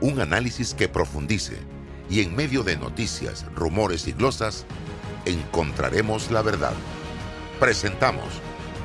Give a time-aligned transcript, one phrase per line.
[0.00, 1.58] un análisis que profundice
[2.10, 4.66] y en medio de noticias, rumores y glosas,
[5.24, 6.74] encontraremos la verdad.
[7.60, 8.26] Presentamos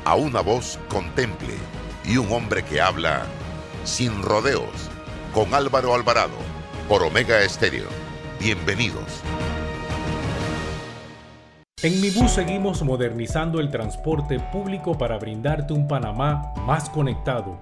[0.05, 1.53] a una voz contemple
[2.05, 3.25] y un hombre que habla
[3.85, 4.89] sin rodeos
[5.33, 6.37] con Álvaro Alvarado
[6.89, 7.87] por Omega Estéreo.
[8.39, 9.21] Bienvenidos.
[11.81, 17.61] En Mi Bus seguimos modernizando el transporte público para brindarte un Panamá más conectado,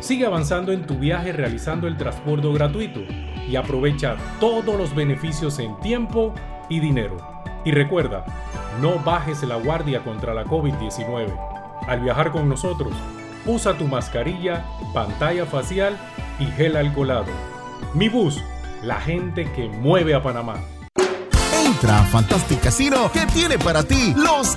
[0.00, 3.00] Sigue avanzando en tu viaje realizando el transporte gratuito
[3.48, 6.34] y aprovecha todos los beneficios en tiempo
[6.68, 7.16] y dinero.
[7.64, 8.24] Y recuerda,
[8.80, 11.26] no bajes la guardia contra la COVID-19.
[11.86, 12.92] Al viajar con nosotros,
[13.46, 14.64] usa tu mascarilla,
[14.94, 15.96] pantalla facial
[16.38, 17.26] y gel alcoholado.
[17.94, 18.42] Mi bus,
[18.82, 20.54] la gente que mueve a Panamá.
[21.66, 24.56] Entra a Fantastic Casino que tiene para ti los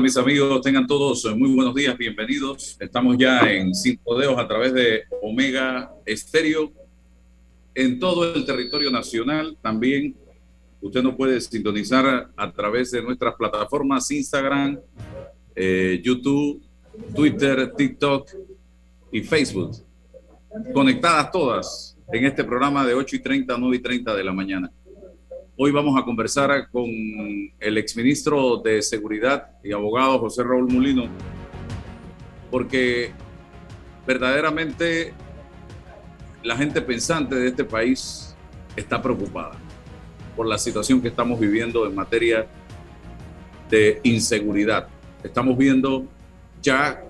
[0.00, 0.60] mis amigos?
[0.60, 2.76] Tengan todos muy buenos días, bienvenidos.
[2.80, 6.72] Estamos ya en Cinco Dedos a través de Omega Estéreo
[7.74, 9.56] en todo el territorio nacional.
[9.62, 10.16] También
[10.80, 14.80] usted nos puede sintonizar a través de nuestras plataformas Instagram,
[15.54, 16.60] eh, YouTube,
[17.14, 18.30] Twitter, TikTok
[19.12, 19.76] y Facebook.
[20.72, 24.32] Conectadas todas en este programa de 8 y 30 a 9 y 30 de la
[24.32, 24.72] mañana.
[25.56, 31.04] Hoy vamos a conversar con el exministro de Seguridad y abogado José Raúl Mulino,
[32.50, 33.12] porque
[34.04, 35.14] verdaderamente
[36.42, 38.34] la gente pensante de este país
[38.74, 39.52] está preocupada
[40.34, 42.48] por la situación que estamos viviendo en materia
[43.70, 44.88] de inseguridad.
[45.22, 46.04] Estamos viendo
[46.62, 47.00] ya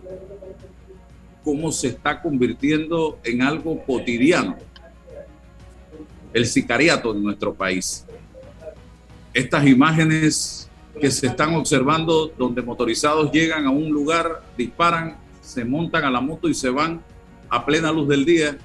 [1.42, 4.58] cómo se está convirtiendo en algo cotidiano
[6.34, 8.04] el sicariato en nuestro país
[9.34, 16.04] estas imágenes que se están observando donde motorizados llegan a un lugar, disparan, se montan
[16.04, 17.02] a la moto y se van
[17.50, 18.56] a plena luz del día,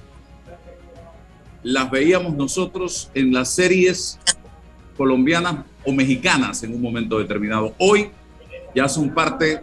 [1.62, 4.18] las veíamos nosotros en las series
[4.96, 7.74] colombianas o mexicanas en un momento determinado.
[7.78, 8.10] Hoy
[8.74, 9.62] ya son parte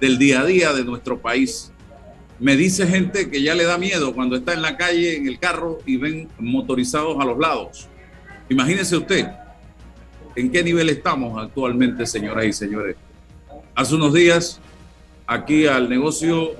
[0.00, 1.70] del día a día de nuestro país.
[2.40, 5.38] Me dice gente que ya le da miedo cuando está en la calle, en el
[5.38, 7.88] carro y ven motorizados a los lados.
[8.48, 9.28] Imagínese usted,
[10.36, 12.96] en qué nivel estamos actualmente, señoras y señores.
[13.74, 14.60] Hace unos días,
[15.26, 16.52] aquí al negocio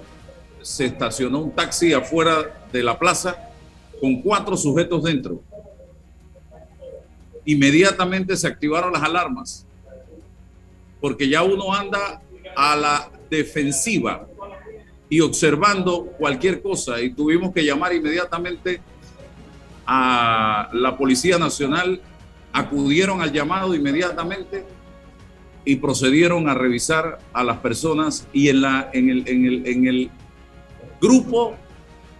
[0.62, 3.36] se estacionó un taxi afuera de la plaza
[4.00, 5.42] con cuatro sujetos dentro.
[7.44, 9.66] Inmediatamente se activaron las alarmas,
[11.00, 12.22] porque ya uno anda
[12.56, 14.26] a la defensiva
[15.08, 18.80] y observando cualquier cosa y tuvimos que llamar inmediatamente
[19.86, 22.00] a la Policía Nacional
[22.54, 24.64] acudieron al llamado inmediatamente
[25.64, 29.86] y procedieron a revisar a las personas y en, la, en, el, en, el, en
[29.86, 30.10] el
[31.00, 31.56] grupo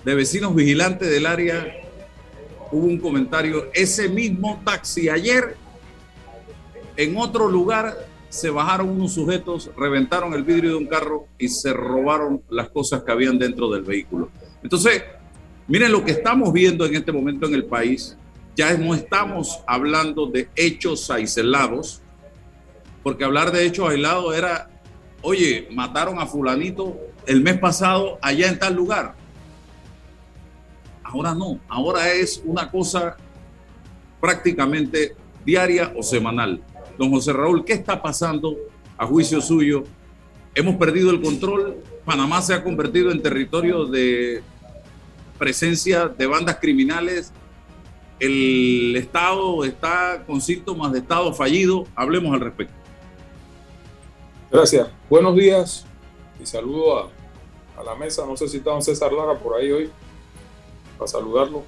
[0.05, 1.65] de vecinos vigilantes del área
[2.73, 5.57] hubo un comentario, ese mismo taxi ayer
[6.97, 7.95] en otro lugar
[8.29, 13.05] se bajaron unos sujetos, reventaron el vidrio de un carro y se robaron las cosas
[13.05, 14.31] que habían dentro del vehículo.
[14.65, 15.05] Entonces,
[15.69, 18.17] miren lo que estamos viendo en este momento en el país.
[18.56, 22.03] Ya no estamos hablando de hechos aislados,
[23.03, 24.71] porque hablar de hechos aislados era,
[25.23, 26.97] oye, mataron a fulanito
[27.27, 29.15] el mes pasado allá en tal lugar.
[31.03, 33.17] Ahora no, ahora es una cosa
[34.21, 35.15] prácticamente
[35.45, 36.62] diaria o semanal.
[36.99, 38.56] Don José Raúl, ¿qué está pasando
[38.97, 39.85] a juicio suyo?
[40.55, 41.77] Hemos perdido el control.
[42.05, 44.43] Panamá se ha convertido en territorio de
[45.39, 47.33] presencia de bandas criminales.
[48.21, 51.85] El Estado está con síntomas de Estado fallido.
[51.95, 52.75] Hablemos al respecto.
[54.51, 54.89] Gracias.
[55.11, 55.85] Buenos días
[56.41, 57.11] y saludo a,
[57.77, 58.25] a la mesa.
[58.27, 59.91] No sé si está don César Lara por ahí hoy
[60.97, 61.65] para saludarlo.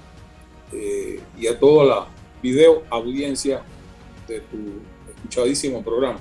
[0.72, 2.06] Eh, y a toda la
[2.42, 3.62] video audiencia
[4.26, 4.56] de tu
[5.14, 6.20] escuchadísimo programa.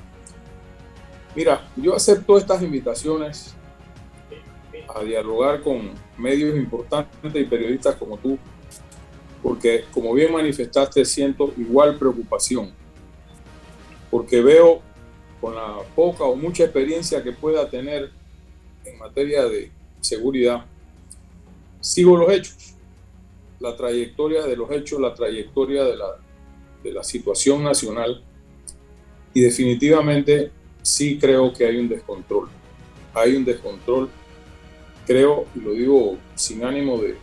[1.35, 3.55] Mira, yo acepto estas invitaciones
[4.87, 8.37] a dialogar con medios importantes y periodistas como tú,
[9.45, 12.71] porque como bien manifestaste, siento igual preocupación,
[14.09, 14.81] porque veo
[15.39, 18.09] con la poca o mucha experiencia que pueda tener
[18.83, 19.69] en materia de
[20.01, 20.65] seguridad,
[21.79, 22.73] sigo los hechos,
[23.59, 26.17] la trayectoria de los hechos, la trayectoria de la,
[26.83, 28.23] de la situación nacional
[29.31, 30.49] y definitivamente
[30.81, 32.49] sí creo que hay un descontrol.
[33.13, 34.09] Hay un descontrol,
[35.05, 37.15] creo, y lo digo sin ánimo de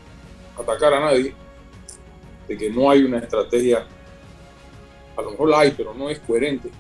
[0.56, 1.34] atacar a nadie,
[2.56, 3.86] que no hay una estrategia,
[5.16, 6.70] a lo mejor la hay, pero no es coherente,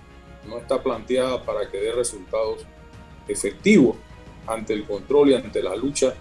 [0.48, 2.66] no está planteada para que dé resultados
[3.28, 3.96] efectivos
[4.46, 6.14] ante el control y ante la lucha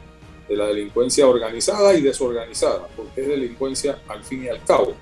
[0.47, 4.93] de la delincuencia organizada y desorganizada, porque es delincuencia al fin y al cabo.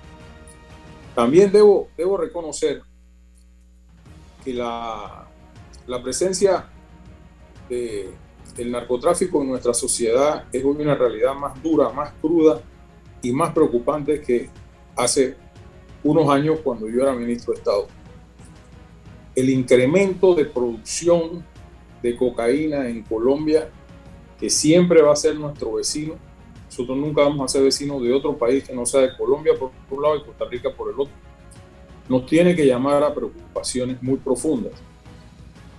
[1.16, 2.82] También debo, debo reconocer
[4.44, 5.28] que la,
[5.88, 6.70] la presencia
[7.68, 8.10] de,
[8.56, 12.62] del narcotráfico en nuestra sociedad es hoy una realidad más dura, más cruda
[13.22, 14.50] y más preocupante que
[14.96, 15.36] hace
[16.04, 17.88] unos años cuando yo era ministro de Estado.
[19.36, 21.46] El incremento de producción
[22.02, 23.70] de cocaína en Colombia,
[24.40, 26.16] que siempre va a ser nuestro vecino,
[26.66, 29.72] nosotros nunca vamos a ser vecinos de otro país que no sea de Colombia por
[29.90, 31.30] un lado y Costa Rica por el otro
[32.10, 34.74] nos tiene que llamar a preocupaciones muy profundas,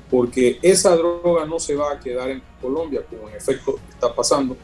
[0.09, 4.57] porque esa droga no se va a quedar en Colombia, como en efecto está pasando,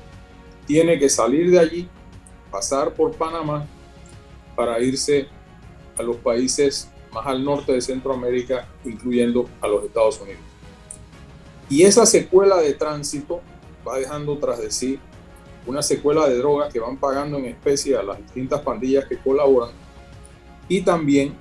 [0.65, 1.89] tiene que salir de allí,
[2.57, 3.67] pasar por Panamá
[4.55, 5.29] para irse
[5.99, 10.41] a los países más al norte de Centroamérica, incluyendo a los Estados Unidos.
[11.69, 13.43] Y esa secuela de tránsito
[13.87, 14.99] va dejando tras de sí
[15.67, 19.73] una secuela de drogas que van pagando en especie a las distintas pandillas que colaboran
[20.67, 21.35] y también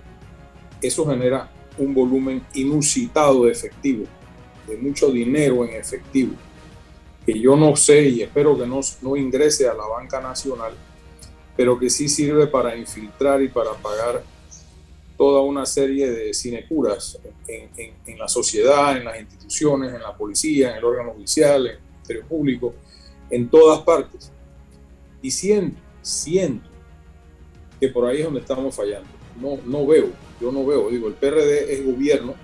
[0.82, 4.04] eso genera un volumen inusitado de efectivo,
[4.68, 6.34] de mucho dinero en efectivo,
[7.26, 10.74] que yo no sé y espero que no, no ingrese a la banca nacional,
[11.56, 14.24] pero que sí sirve para infiltrar y para pagar
[15.18, 17.18] toda una serie de sinecuras
[17.48, 17.70] en,
[18.06, 21.82] en, la sociedad, en las instituciones, en la policía, en el órgano judicial, en el
[21.82, 22.76] Ministerio Público,
[23.30, 24.32] en todas partes.
[25.22, 26.70] Y siento, siento
[27.80, 29.08] que por ahí es donde estamos fallando.
[29.40, 32.36] No, no veo yo no veo, digo, el PRD es gobierno,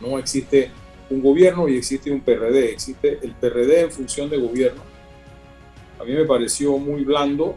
[0.00, 0.70] no existe
[1.10, 4.82] un gobierno y existe un PRD, existe el PRD en función de gobierno.
[6.00, 7.56] A mí me pareció muy blando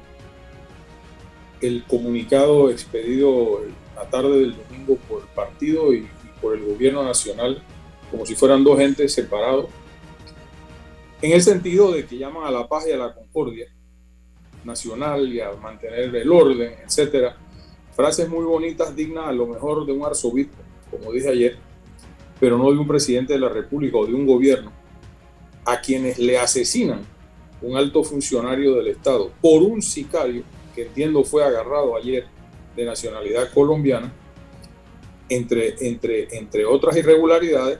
[1.62, 3.62] el comunicado expedido
[3.96, 6.10] la tarde del domingo por el partido y,
[6.42, 7.64] por el gobierno nacional,
[8.12, 9.68] como si fueran dos entes separados,
[11.22, 13.68] en el sentido de que llaman a la paz y a la concordia
[14.66, 17.38] nacional y a mantener el orden, etcétera.
[17.96, 20.58] Frases muy bonitas, dignas a lo mejor de un arzobispo,
[20.92, 21.56] como dije ayer,
[22.42, 24.74] pero no de un presidente de la República o de un gobierno,
[25.64, 27.13] a quienes le asesinan
[27.64, 30.44] un alto funcionario del Estado por un sicario
[30.76, 32.28] que entiendo fue agarrado ayer
[32.76, 34.12] de nacionalidad colombiana,
[35.30, 37.80] entre, entre, entre otras irregularidades,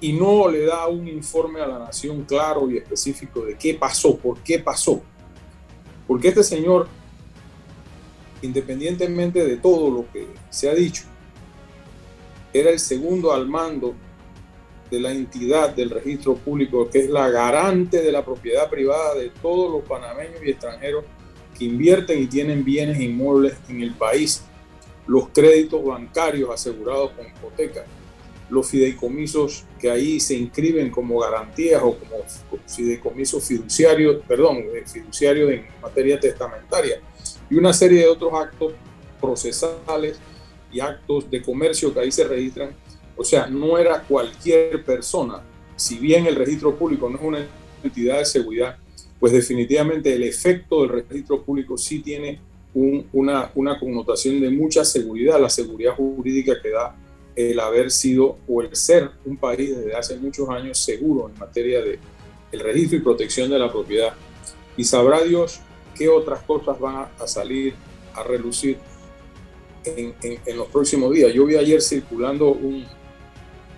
[0.00, 4.16] y no le da un informe a la nación claro y específico de qué pasó,
[4.16, 5.00] por qué pasó.
[6.06, 6.88] Porque este señor
[8.42, 11.04] independientemente de todo lo que se ha dicho,
[12.52, 13.94] era el segundo al mando
[14.90, 19.30] de la entidad del registro público, que es la garante de la propiedad privada de
[19.42, 21.04] todos los panameños y extranjeros
[21.58, 24.42] que invierten y tienen bienes inmuebles en el país,
[25.06, 27.84] los créditos bancarios asegurados con hipoteca.
[28.48, 32.18] los fideicomisos que ahí se inscriben como garantías o como
[32.68, 37.00] fideicomisos fiduciarios, perdón, eh, fiduciarios en materia testamentaria
[37.50, 38.74] y una serie de otros actos
[39.20, 40.20] procesales
[40.70, 42.70] y actos de comercio que ahí se registran.
[43.16, 45.42] O sea, no era cualquier persona,
[45.76, 47.46] si bien el registro público no es una
[47.82, 48.76] entidad de seguridad,
[49.20, 52.40] pues definitivamente el efecto del registro público sí tiene
[53.12, 56.94] una, una connotación de mucha seguridad, la seguridad jurídica que da
[57.34, 61.82] el haber sido o el ser un país desde hace muchos años seguro en materia
[61.82, 61.98] de
[62.52, 64.14] el registro y protección de la propiedad.
[64.76, 65.60] Y sabrá Dios
[65.94, 67.74] qué otras cosas van a salir
[68.14, 68.78] a relucir
[69.84, 71.32] en, en, los próximos días.
[71.32, 72.84] Yo vi ayer circulando un,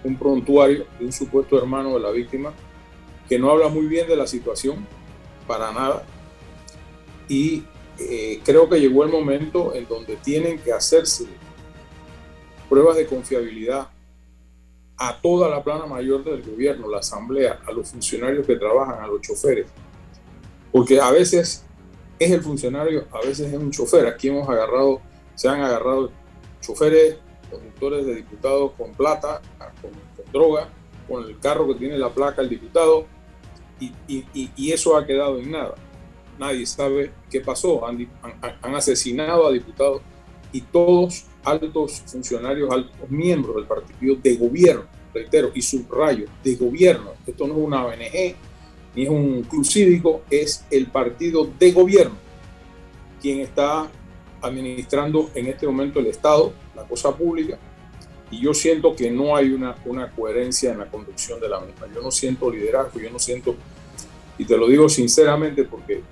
[0.04, 2.52] un prontuario de un supuesto hermano de la víctima
[3.28, 4.86] que no habla muy bien de la situación,
[5.46, 6.02] para nada.
[7.28, 7.64] Y
[7.98, 11.26] eh, creo que llegó el momento en donde tienen que hacerse
[12.68, 13.88] pruebas de confiabilidad
[14.96, 19.06] a toda la plana mayor del gobierno, la asamblea, a los funcionarios que trabajan, a
[19.06, 19.66] los choferes.
[20.72, 21.64] Porque a veces
[22.18, 24.06] es el funcionario, a veces es un chofer.
[24.06, 25.00] Aquí hemos agarrado,
[25.34, 26.10] se han agarrado
[26.60, 27.16] choferes,
[27.50, 29.40] conductores de diputados con plata,
[29.80, 29.90] con,
[30.32, 30.68] droga,
[31.08, 33.06] con el carro que tiene la placa el diputado,
[33.80, 35.74] y eso ha quedado en nada
[36.38, 37.84] nadie sabe qué pasó.
[37.86, 38.08] Han,
[38.74, 40.02] asesinado a diputados
[40.52, 47.12] y todos altos funcionarios, altos miembros del partido de gobierno, reitero, y subrayo, de gobierno.
[47.26, 48.34] Esto no es una ONG
[48.94, 52.16] ni es un club cívico, es el partido de gobierno
[53.20, 53.90] quien está
[54.40, 57.58] administrando en este momento el Estado, la cosa pública,
[58.30, 61.86] y yo siento que no hay una, una coherencia en la conducción de la misma.
[61.94, 63.54] Yo no siento liderazgo, yo no siento,
[64.36, 66.02] y te lo digo sinceramente porque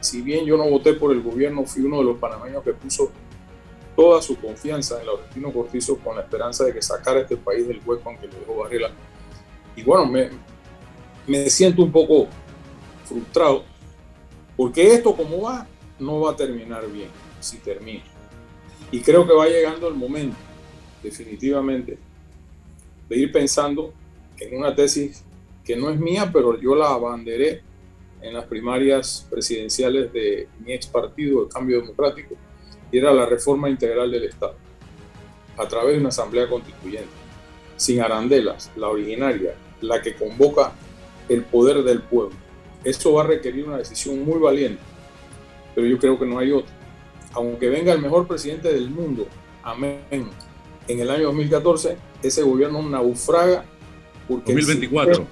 [0.00, 3.10] si bien yo no voté por el gobierno, fui uno de los panameños que puso
[3.96, 7.80] toda su confianza en Laurentino Cortizo con la esperanza de que sacara este país del
[7.84, 8.90] hueco aunque lo dejó Varela.
[9.74, 10.30] Y bueno, me,
[11.26, 12.28] me siento un poco
[13.04, 13.64] frustrado
[14.56, 15.66] porque esto como va
[15.98, 17.08] no va a terminar bien
[17.40, 18.04] si termina.
[18.90, 20.36] Y creo que va llegando el momento,
[21.02, 21.98] definitivamente,
[23.08, 23.92] de ir pensando
[24.38, 25.24] en una tesis
[25.64, 27.62] que no es mía, pero yo la abanderé
[28.22, 32.34] en las primarias presidenciales de mi ex partido, el Cambio Democrático,
[32.90, 34.54] y era la reforma integral del Estado,
[35.56, 37.10] a través de una asamblea constituyente,
[37.76, 40.72] sin arandelas, la originaria, la que convoca
[41.28, 42.36] el poder del pueblo.
[42.84, 44.80] Eso va a requerir una decisión muy valiente,
[45.74, 46.75] pero yo creo que no hay otra.
[47.36, 49.28] Aunque venga el mejor presidente del mundo,
[49.62, 50.00] amén,
[50.88, 53.64] en el año 2014, ese gobierno naufraga
[54.26, 54.52] porque...
[54.52, 55.26] 2024.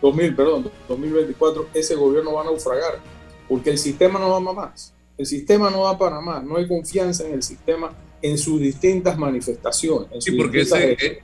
[0.00, 2.98] 2000, perdón, 2024, ese gobierno va a naufragar,
[3.46, 4.94] porque el sistema no va más.
[5.18, 9.18] El sistema no va para más, no hay confianza en el sistema en sus distintas
[9.18, 10.24] manifestaciones.
[10.24, 11.20] sí, porque ese, eh,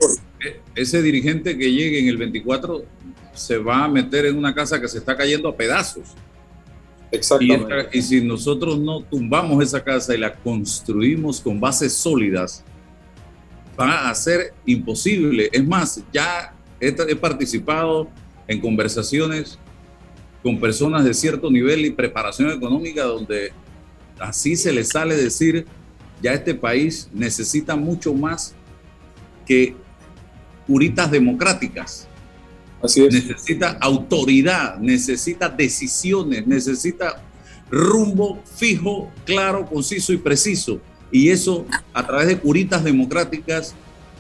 [0.75, 2.85] ese dirigente que llegue en el 24
[3.33, 6.14] se va a meter en una casa que se está cayendo a pedazos.
[7.11, 7.89] Exactamente.
[7.93, 12.65] Y, y, si nosotros no tumbamos esa casa y la construimos con bases sólidas,
[13.79, 15.49] va a ser imposible.
[15.53, 18.09] Es más, ya he, he participado
[18.49, 19.59] en conversaciones
[20.43, 23.53] con personas de cierto nivel y preparación económica donde
[24.19, 25.67] así se les sale decir,
[26.23, 28.55] ya este país necesita mucho más
[29.45, 29.75] que
[30.67, 32.09] curitas democráticas.
[32.87, 37.23] Necesita autoridad, necesita decisiones, necesita
[37.71, 40.81] rumbo fijo, claro, conciso y preciso.
[41.11, 43.75] Y eso a través de curitas democráticas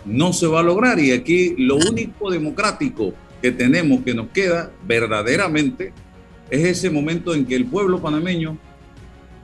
[0.04, 0.98] no se va a lograr.
[0.98, 5.92] Y aquí lo único democrático que tenemos, que nos queda verdaderamente,
[6.50, 8.56] es ese momento en que el pueblo panameño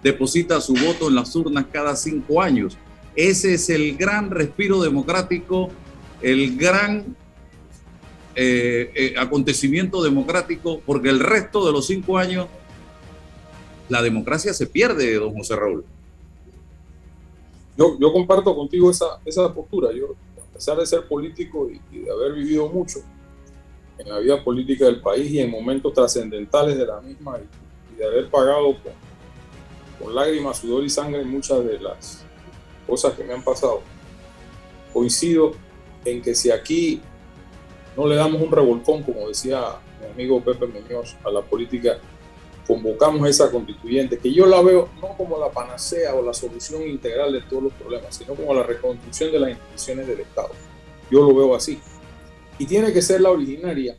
[0.03, 2.77] deposita su voto en las urnas cada cinco años.
[3.15, 5.71] Ese es el gran respiro democrático,
[6.23, 7.17] el gran
[8.35, 12.47] eh, eh, acontecimiento democrático, porque el resto de los cinco años
[13.89, 15.85] la democracia se pierde, don José Raúl.
[17.77, 19.93] Yo, yo comparto contigo esa, esa postura.
[19.93, 23.01] Yo, a pesar de ser político y de haber vivido mucho,
[23.99, 28.07] en la vida política del país y en momentos trascendentales de la misma y, de
[28.07, 28.93] haber pagado con,
[30.01, 32.25] con, lágrimas, sudor y sangre muchas de las
[32.87, 33.83] cosas que me han pasado.
[34.93, 35.53] Coincido
[36.05, 37.01] en que si aquí
[37.97, 39.61] no le damos un revolcón, como decía
[40.01, 41.99] mi amigo Pepe Muñoz, a la política,
[42.67, 47.33] convocamos esa constituyente, que yo la veo no como la panacea o la solución integral
[47.33, 50.51] de todos los problemas, sino como la reconstrucción de las instituciones del Estado.
[51.11, 51.79] Yo lo veo así
[52.59, 53.99] y tiene que ser la originaria,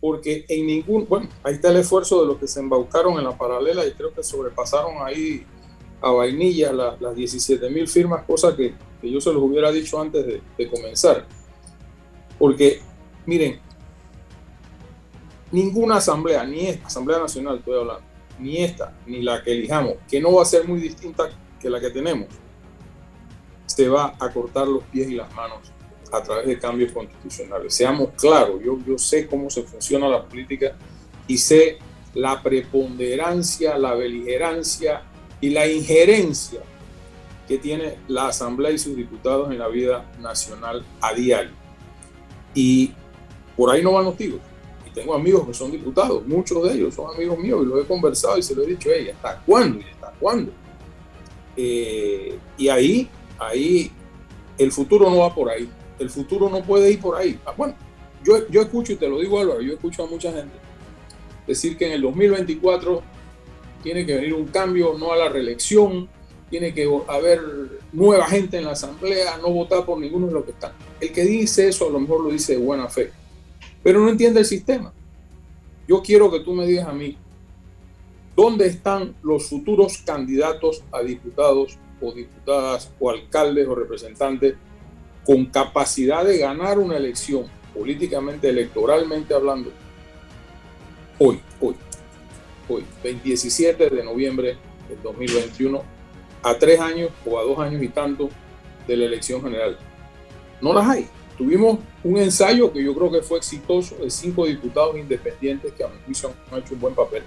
[0.00, 3.36] porque en ningún, bueno, ahí está el esfuerzo de los que se embaucaron en la
[3.36, 5.46] paralela y creo que sobrepasaron ahí
[6.00, 10.26] a vainilla las 17 mil firmas, cosa que, que, yo se los hubiera dicho antes
[10.26, 11.26] de, de, comenzar.
[12.38, 12.80] Porque,
[13.26, 13.60] miren,
[15.52, 18.02] ninguna asamblea, ni esta Asamblea Nacional estoy hablando,
[18.38, 21.28] ni esta, ni la que elijamos, que no va a ser muy distinta
[21.60, 22.28] que la que tenemos,
[23.66, 25.72] se va a cortar los pies y las manos
[26.12, 27.74] a través de cambios constitucionales.
[27.74, 30.76] Seamos claros, yo, yo sé cómo se funciona la política
[31.26, 31.78] y sé
[32.14, 35.02] la preponderancia, la beligerancia
[35.40, 36.60] y la injerencia
[37.48, 41.63] que tiene la Asamblea y sus diputados en la vida nacional a diario.
[42.54, 42.92] Y
[43.56, 44.40] por ahí no van los tiros.
[44.86, 47.84] Y tengo amigos que son diputados, muchos de ellos son amigos míos y lo he
[47.84, 49.80] conversado y se lo he dicho, hey, ¿hasta cuándo?
[49.80, 50.52] ¿Y hasta cuándo?
[51.56, 53.08] Eh, y ahí,
[53.38, 53.90] ahí,
[54.58, 55.68] el futuro no va por ahí.
[55.98, 57.38] El futuro no puede ir por ahí.
[57.46, 57.74] Ah, bueno,
[58.24, 60.64] yo, yo escucho, y te lo digo Álvaro, yo escucho a mucha gente
[61.46, 63.02] decir que en el 2024
[63.82, 66.08] tiene que venir un cambio, no a la reelección,
[66.50, 67.40] tiene que haber
[67.94, 70.72] nueva gente en la asamblea, no votar por ninguno de los que están.
[71.00, 73.10] El que dice eso a lo mejor lo dice de buena fe,
[73.82, 74.92] pero no entiende el sistema.
[75.86, 77.16] Yo quiero que tú me digas a mí,
[78.34, 84.54] ¿dónde están los futuros candidatos a diputados o diputadas o alcaldes o representantes
[85.24, 89.70] con capacidad de ganar una elección políticamente, electoralmente hablando,
[91.18, 91.74] hoy, hoy,
[92.68, 94.56] hoy, 27 de noviembre
[94.88, 95.93] del 2021,
[96.44, 98.28] a tres años o a dos años y tanto
[98.86, 99.78] de la elección general.
[100.60, 101.08] No las hay.
[101.36, 105.88] Tuvimos un ensayo que yo creo que fue exitoso de cinco diputados independientes que a
[105.88, 107.24] mi juicio han hecho un buen papel.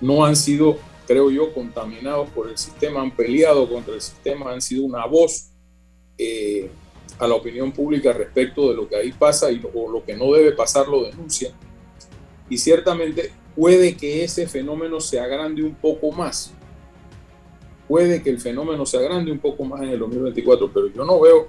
[0.00, 4.60] No han sido, creo yo, contaminados por el sistema, han peleado contra el sistema, han
[4.60, 5.50] sido una voz
[6.18, 6.68] eh,
[7.18, 10.32] a la opinión pública respecto de lo que ahí pasa y o lo que no
[10.32, 11.52] debe pasar lo denuncian
[12.50, 16.52] y ciertamente puede que ese fenómeno se agrande un poco más.
[17.90, 21.18] Puede que el fenómeno se agrande un poco más en el 2024, pero yo no
[21.18, 21.48] veo,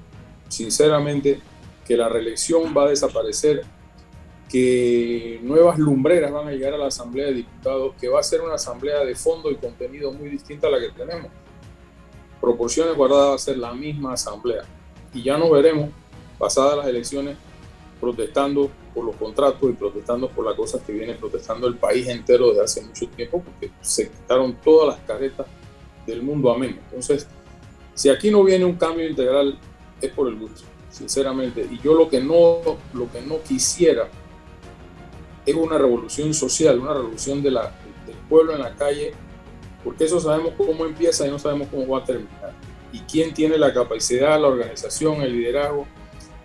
[0.49, 1.39] sinceramente,
[1.85, 3.61] que la reelección va a desaparecer,
[4.49, 8.41] que nuevas lumbreras van a llegar a la Asamblea de Diputados, que va a ser
[8.41, 11.29] una asamblea de fondo y contenido muy distinta a la que tenemos.
[12.41, 14.63] Proporciones guardadas va a ser la misma asamblea.
[15.13, 15.91] Y ya nos veremos,
[16.39, 17.37] pasadas las elecciones,
[17.99, 22.49] protestando por los contratos y protestando por las cosas que viene protestando el país entero
[22.49, 25.45] desde hace mucho tiempo, porque se quitaron todas las caretas
[26.05, 26.79] del mundo amén.
[26.85, 27.27] Entonces,
[27.93, 29.57] si aquí no viene un cambio integral,
[30.01, 31.67] es por el gusto, sinceramente.
[31.69, 34.09] Y yo lo que no, lo que no quisiera
[35.45, 37.63] es una revolución social, una revolución de la,
[38.05, 39.13] del pueblo en la calle,
[39.83, 42.53] porque eso sabemos cómo empieza y no sabemos cómo va a terminar.
[42.93, 45.87] Y quién tiene la capacidad, la organización, el liderazgo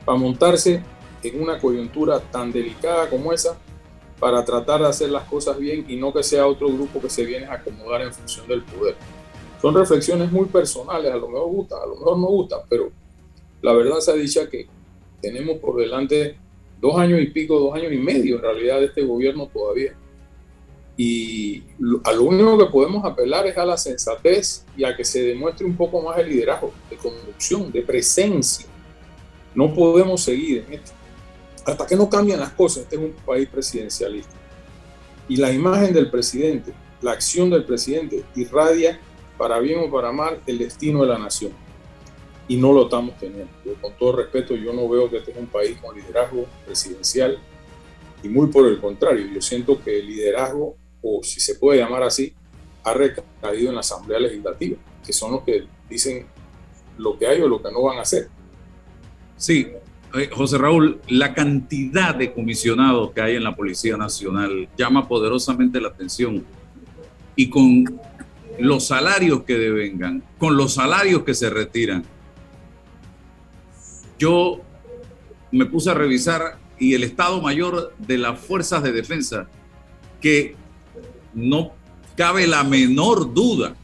[0.05, 0.83] para montarse
[1.23, 3.59] en una coyuntura tan delicada como esa
[4.21, 7.25] para tratar de hacer las cosas bien y no que sea otro grupo que se
[7.25, 8.97] viene a acomodar en función del poder.
[9.61, 12.91] Son reflexiones muy personales, a lo mejor gusta, a lo mejor no gusta, pero
[13.63, 14.67] la verdad se ha dicho que
[15.21, 16.37] tenemos por delante
[16.81, 19.95] dos años y pico, dos años y medio en realidad de este gobierno todavía.
[20.99, 21.63] Y
[22.05, 25.67] a lo único que podemos apelar es a la sensatez y a que se demuestre
[25.67, 28.67] un poco más el liderazgo, de conducción, de presencia.
[29.55, 30.93] No podemos seguir en esto
[31.67, 34.35] hasta que no cambian las cosas, este es un país presidencialista.
[35.29, 39.01] Y la imagen del presidente, la acción del presidente irradia,
[39.37, 41.53] para bien o para mal, el destino de la nación.
[42.49, 43.53] Y no lo estamos teniendo.
[43.81, 47.39] con todo respeto, yo no veo que este es un país con liderazgo presidencial.
[48.23, 52.03] Y muy por el contrario, yo siento que el liderazgo, o si se puede llamar
[52.03, 52.35] así,
[52.85, 56.27] ha recaído en la Asamblea Legislativa, que son los que dicen
[56.99, 58.29] lo que hay o lo que no van a hacer.
[59.37, 59.69] Sí,
[60.15, 65.81] eh, José Raúl, la cantidad de comisionados que hay en la Policía Nacional llama poderosamente
[65.81, 66.45] la atención.
[67.35, 67.85] Y con
[68.59, 72.05] los salarios que devengan, con los salarios que se retiran,
[74.19, 74.61] yo
[75.53, 79.49] me puse a revisar y el Estado Mayor de las Fuerzas de Defensa,
[80.21, 80.57] que
[81.35, 81.73] no
[82.17, 83.75] cabe la menor duda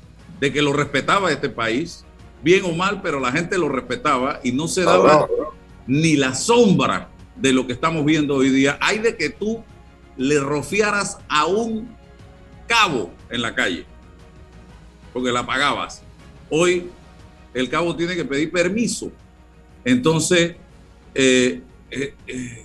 [0.41, 2.05] de que lo respetaba este país,
[2.43, 5.29] bien o mal, pero la gente lo respetaba y no se daba
[5.87, 8.79] ni la sombra de lo que estamos viendo hoy día.
[8.81, 9.63] Hay de que tú
[10.17, 11.89] le rofiaras a un
[12.67, 13.87] cabo en la calle,
[15.13, 16.03] porque la pagabas.
[16.51, 16.89] Hoy
[17.55, 19.11] el cabo tiene que pedir permiso.
[19.85, 20.55] Entonces,
[21.15, 22.65] eh, eh, eh,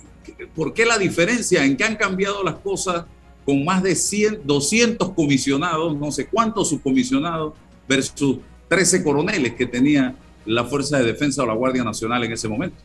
[0.54, 3.04] ¿por qué la diferencia en que han cambiado las cosas
[3.44, 7.54] con más de 100, 200 comisionados, no sé cuántos subcomisionados,
[7.88, 12.48] versus 13 coroneles que tenía la Fuerza de Defensa o la Guardia Nacional en ese
[12.48, 12.76] momento?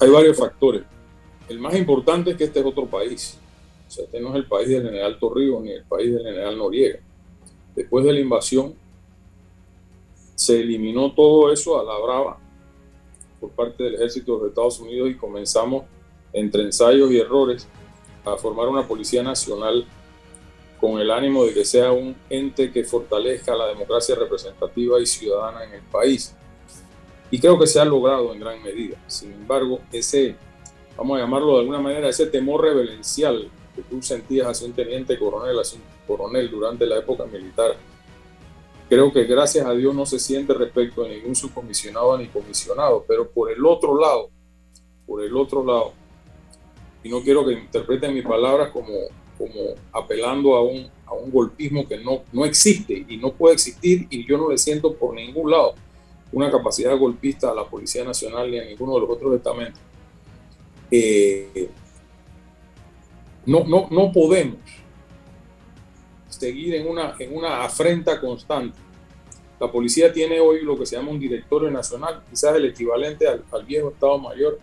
[0.00, 0.82] Hay varios factores.
[1.48, 3.38] El más importante es que este es otro país.
[3.86, 6.58] O sea, este no es el país del general Torrijos ni el país del general
[6.58, 6.98] Noriega.
[7.74, 8.74] Después de la invasión,
[10.34, 12.38] se eliminó todo eso a la brava
[13.40, 15.84] por parte del ejército de Estados Unidos y comenzamos
[16.32, 17.68] entre ensayos y errores
[18.24, 19.86] a formar una Policía Nacional
[20.80, 25.64] con el ánimo de que sea un ente que fortalezca la democracia representativa y ciudadana
[25.64, 26.34] en el país.
[27.30, 28.96] Y creo que se ha logrado en gran medida.
[29.06, 30.36] Sin embargo, ese,
[30.96, 35.18] vamos a llamarlo de alguna manera, ese temor reverencial que tú sentías hacia un teniente
[35.18, 37.76] coronel, hacia un coronel durante la época militar,
[38.88, 43.28] creo que gracias a Dios no se siente respecto a ningún subcomisionado ni comisionado, pero
[43.30, 44.30] por el otro lado,
[45.06, 45.92] por el otro lado,
[47.02, 48.92] y no quiero que interpreten mis palabras como,
[49.36, 54.06] como apelando a un, a un golpismo que no, no existe y no puede existir
[54.08, 55.74] y yo no le siento por ningún lado
[56.32, 59.80] una capacidad golpista a la Policía Nacional ni a ninguno de los otros estamentos.
[60.90, 61.68] Eh,
[63.46, 64.58] no, no, no podemos
[66.28, 68.78] seguir en una, en una afrenta constante.
[69.60, 73.64] La policía tiene hoy lo que se llama un directorio nacional, quizás el equivalente al,
[73.64, 74.58] viejo Estado Mayor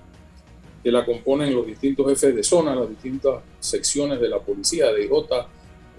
[0.83, 5.05] que la componen los distintos jefes de zona, las distintas secciones de la policía, de
[5.05, 5.13] IJ,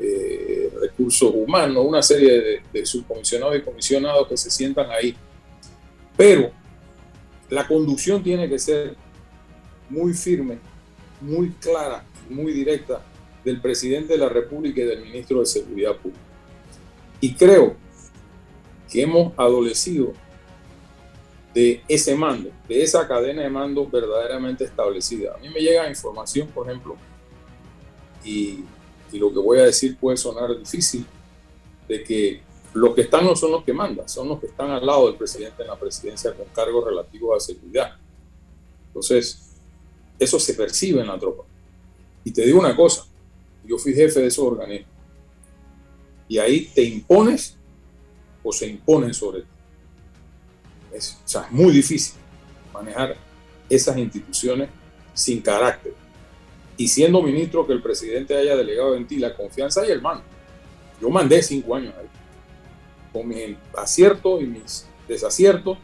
[0.01, 5.15] eh, recursos humanos, una serie de, de subcomisionados y comisionados que se sientan ahí.
[6.17, 6.51] Pero
[7.49, 8.97] la conducción tiene que ser
[9.89, 10.59] muy firme,
[11.21, 13.03] muy clara, muy directa
[13.45, 16.23] del presidente de la República y del ministro de Seguridad Pública.
[17.21, 17.77] Y creo
[18.91, 20.13] que hemos adolecido
[21.55, 25.35] de ese mando, de esa cadena de mando verdaderamente establecida.
[25.35, 26.97] A mí me llega información, por ejemplo,
[28.25, 28.65] y,
[29.13, 31.05] y lo que voy a decir puede sonar difícil,
[31.89, 32.43] de que
[32.75, 35.17] los que están no son los que mandan, son los que están al lado del
[35.17, 37.97] presidente en la presidencia con cargos relativos a seguridad.
[38.87, 39.53] Entonces,
[40.19, 41.45] eso se percibe en la tropa.
[42.25, 43.05] Y te digo una cosa,
[43.65, 44.91] yo fui jefe de esos organismos.
[46.29, 47.57] Y ahí te impones
[48.43, 49.49] o se imponen sobre ti.
[50.93, 52.15] Es, o sea, es muy difícil
[52.73, 53.17] manejar
[53.69, 54.69] esas instituciones
[55.15, 55.95] sin carácter.
[56.77, 60.25] Y siendo ministro que el presidente haya delegado en ti la confianza y el mando.
[61.01, 62.07] Yo mandé cinco años ahí,
[63.13, 65.77] con mis aciertos y mis desaciertos,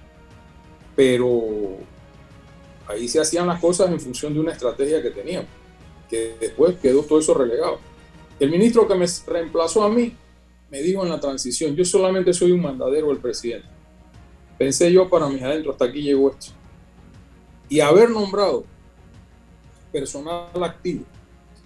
[0.94, 1.76] pero
[2.86, 5.57] ahí se hacían las cosas en función de una estrategia que teníamos
[6.08, 7.78] que después quedó todo eso relegado.
[8.40, 10.14] El ministro que me reemplazó a mí
[10.70, 13.68] me dijo en la transición, yo solamente soy un mandadero del presidente.
[14.58, 16.52] Pensé yo para mis adentro, hasta aquí llegó esto.
[17.68, 18.64] Y haber nombrado
[19.92, 21.04] personal activo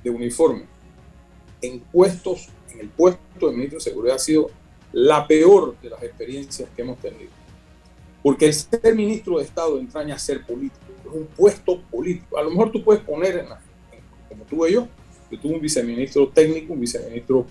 [0.03, 0.67] de uniforme
[1.61, 4.51] en puestos, en el puesto de ministro de Seguridad ha sido
[4.93, 7.31] la peor de las experiencias que hemos tenido.
[8.23, 12.39] Porque el ser ministro de Estado entraña ser político, es un puesto político.
[12.39, 13.61] A lo mejor tú puedes poner en la,
[14.33, 14.89] como tuve yo.
[15.31, 17.47] Yo tuve un viceministro técnico, un viceministro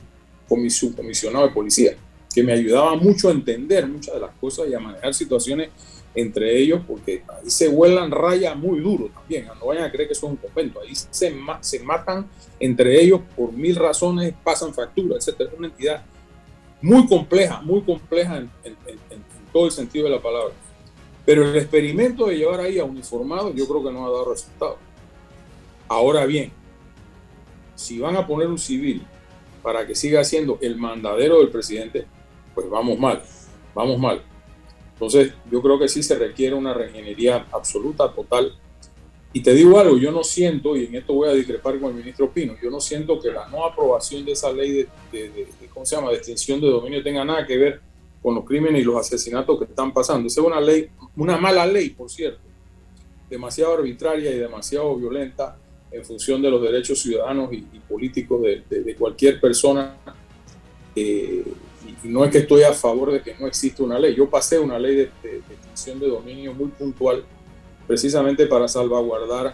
[0.48, 1.96] comisionado de policía,
[2.34, 5.70] que me ayudaba mucho a entender muchas de las cosas y a manejar situaciones
[6.14, 9.48] entre ellos, porque ahí se vuelan raya muy duro también.
[9.60, 10.82] No vayan a creer que eso es un convento.
[10.82, 12.28] Ahí se, se matan
[12.60, 15.42] entre ellos por mil razones, pasan facturas, etc.
[15.42, 16.04] Es una entidad
[16.82, 20.54] muy compleja, muy compleja en, en todo el sentido de la palabra.
[21.26, 24.78] Pero el experimento de llevar ahí a uniformados, yo creo que no ha dado resultado.
[25.88, 26.52] Ahora bien,
[27.82, 29.02] si van a poner un civil
[29.62, 32.06] para que siga siendo el mandadero del presidente,
[32.54, 33.22] pues vamos mal,
[33.74, 34.22] vamos mal.
[34.94, 38.54] Entonces, yo creo que sí se requiere una reingeniería absoluta, total.
[39.34, 41.96] Y te digo algo, yo no siento, y en esto voy a discrepar con el
[41.96, 45.96] ministro Pino, yo no siento que la no aprobación de esa ley de, ¿cómo se
[45.96, 47.82] llama?, de extinción de dominio tenga nada que ver
[48.22, 50.28] con los crímenes y los asesinatos que están pasando.
[50.28, 52.42] Esa es una ley, una mala ley, por cierto,
[53.30, 55.58] demasiado arbitraria y demasiado violenta
[55.92, 59.98] en función de los derechos ciudadanos y, políticos de, cualquier persona.
[60.96, 61.44] Eh,
[62.04, 64.16] y, no es que estoy a favor de que no exista una ley.
[64.16, 65.12] Yo pasé una ley de,
[65.50, 67.24] extinción de dominio muy puntual,
[67.88, 69.54] precisamente para salvaguardar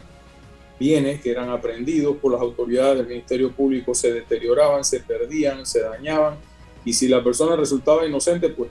[0.79, 5.81] bienes que eran aprendidos por las autoridades del Ministerio Público, se deterioraban, se perdían, se
[5.81, 6.37] dañaban,
[6.85, 8.69] y si la persona resultaba inocente, pues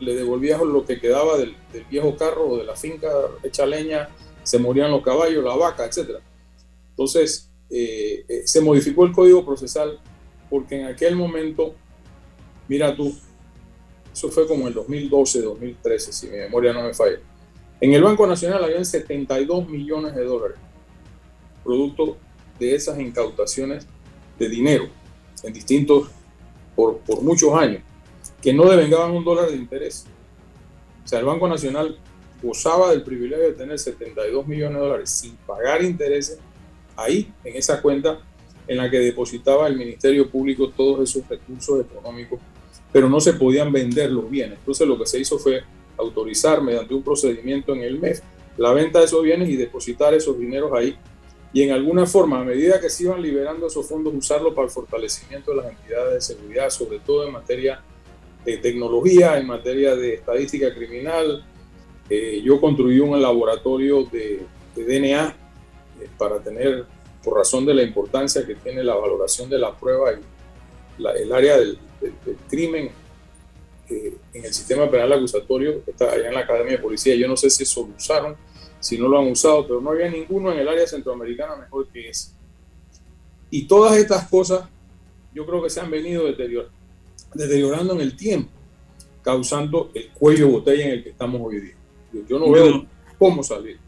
[0.00, 3.08] le devolvías lo que quedaba del, del viejo carro o de la finca
[3.44, 4.08] hecha leña,
[4.42, 6.20] se morían los caballos, la vaca, etcétera
[6.94, 9.98] entonces, eh, eh, se modificó el código procesal
[10.48, 11.74] porque en aquel momento,
[12.68, 13.12] mira tú,
[14.12, 17.18] eso fue como el 2012, 2013, si mi memoria no me falla.
[17.80, 20.56] En el Banco Nacional habían 72 millones de dólares,
[21.64, 22.16] producto
[22.60, 23.88] de esas incautaciones
[24.38, 24.88] de dinero
[25.42, 26.10] en distintos,
[26.76, 27.82] por, por muchos años,
[28.40, 30.06] que no devengaban un dólar de interés.
[31.04, 31.98] O sea, el Banco Nacional
[32.40, 36.38] gozaba del privilegio de tener 72 millones de dólares sin pagar intereses
[36.96, 38.20] ahí, en esa cuenta
[38.66, 42.40] en la que depositaba el Ministerio Público todos esos recursos económicos,
[42.92, 44.58] pero no se podían vender los bienes.
[44.58, 45.62] Entonces lo que se hizo fue
[45.98, 48.20] autorizar mediante un procedimiento en el MEF
[48.56, 50.96] la venta de esos bienes y depositar esos dineros ahí.
[51.52, 54.72] Y en alguna forma, a medida que se iban liberando esos fondos, usarlo para el
[54.72, 57.80] fortalecimiento de las entidades de seguridad, sobre todo en materia
[58.44, 61.44] de tecnología, en materia de estadística criminal.
[62.10, 64.42] Eh, yo construí un laboratorio de,
[64.76, 65.32] DNA eh,
[66.18, 66.84] para tener,
[67.22, 71.58] por razón de la importancia que tiene la valoración de la prueba y el área
[71.58, 71.78] del,
[72.48, 72.90] crimen
[73.88, 77.14] eh, en el sistema penal acusatorio, está allá en la Academia de Policía.
[77.14, 78.36] Yo no sé si eso lo usaron,
[78.78, 82.08] si no lo han usado, pero no había ninguno en el área centroamericana mejor que
[82.08, 82.32] ese.
[83.50, 84.68] Y todas estas cosas
[85.32, 86.84] yo creo que se han venido deteriorando
[87.34, 88.50] deteriorando en el tiempo,
[89.22, 91.74] causando el cuello botella en el que estamos hoy día.
[92.28, 92.86] Yo no veo
[93.18, 93.78] cómo salir.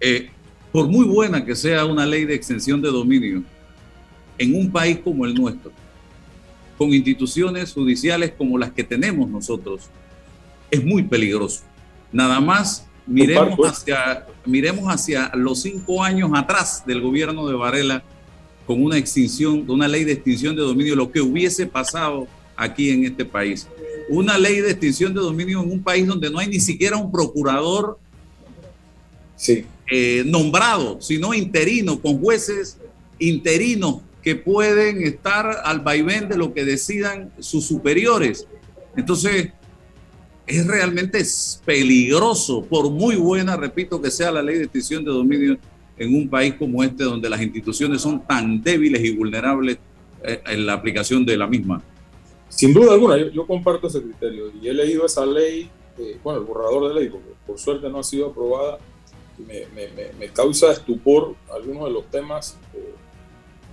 [0.00, 0.28] Eh,
[0.76, 3.42] por muy buena que sea una ley de extensión de dominio,
[4.36, 5.72] en un país como el nuestro,
[6.76, 9.88] con instituciones judiciales como las que tenemos nosotros,
[10.70, 11.62] es muy peligroso.
[12.12, 18.04] Nada más miremos hacia, miremos hacia los cinco años atrás del gobierno de Varela
[18.66, 23.06] con una extinción, una ley de extinción de dominio, lo que hubiese pasado aquí en
[23.06, 23.66] este país.
[24.10, 27.10] Una ley de extinción de dominio en un país donde no hay ni siquiera un
[27.10, 27.98] procurador
[29.36, 29.64] sí.
[29.90, 32.78] Eh, nombrado, sino interino, con jueces
[33.20, 38.48] interinos que pueden estar al vaivén de lo que decidan sus superiores.
[38.96, 39.52] Entonces,
[40.46, 41.22] es realmente
[41.64, 45.58] peligroso, por muy buena, repito, que sea la ley de extinción de dominio
[45.96, 49.78] en un país como este, donde las instituciones son tan débiles y vulnerables
[50.22, 51.82] eh, en la aplicación de la misma.
[52.48, 55.68] Sin duda alguna, yo, comparto ese criterio y he leído esa ley,
[55.98, 58.78] eh, bueno, el borrador de ley, porque por suerte no ha sido aprobada,
[59.38, 62.94] y me, causa estupor algunos de los temas eh,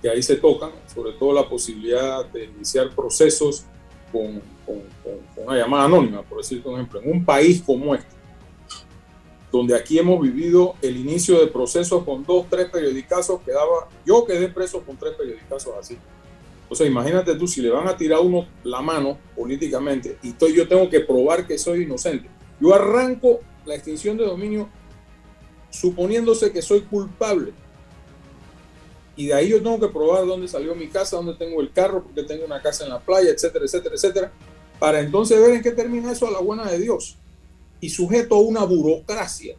[0.02, 3.64] que ahí se tocan, sobre todo la posibilidad de iniciar procesos
[4.12, 4.42] con,
[5.36, 8.14] una llamada anónima, por decir un ejemplo, en un país como este,
[9.52, 14.48] donde aquí hemos vivido el inicio de procesos con dos, tres periodicazos, quedaba, yo quedé
[14.48, 15.96] preso con tres periodicazos así.
[16.68, 20.30] O sea, imagínate tú, si le van a tirar a uno la mano políticamente y
[20.30, 22.28] estoy, yo tengo que probar que soy inocente.
[22.60, 24.68] Yo arranco la extinción de dominio
[25.74, 27.52] suponiéndose que soy culpable.
[29.16, 32.02] Y de ahí yo tengo que probar dónde salió mi casa, dónde tengo el carro,
[32.02, 34.32] porque tengo una casa en la playa, etcétera, etcétera, etcétera.
[34.78, 37.16] Para entonces ver en qué termina eso a la buena de Dios.
[37.80, 39.56] Y sujeto a una burocracia.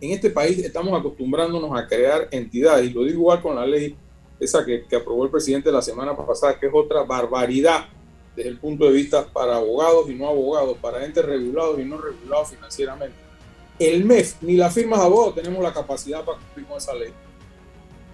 [0.00, 3.96] En este país estamos acostumbrándonos a crear entidades, y lo digo igual con la ley
[4.40, 7.86] esa que, aprobó el presidente la semana pasada, que es otra barbaridad
[8.36, 11.98] desde el punto de vista para abogados y no abogados, para entes regulados y no
[11.98, 13.23] regulados financieramente.
[13.78, 17.12] El MEF ni las firmas de abogados tenemos la capacidad para cumplir con esa ley.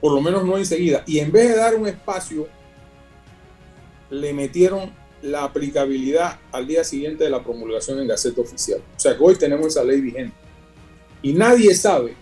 [0.00, 1.04] Por lo menos no enseguida.
[1.06, 2.48] Y en vez de dar un espacio,
[4.08, 4.92] le metieron
[5.22, 8.80] la aplicabilidad al día siguiente de la promulgación en Gaceta Oficial.
[8.96, 10.34] O sea que hoy tenemos esa ley vigente.
[11.22, 12.16] Y nadie sabe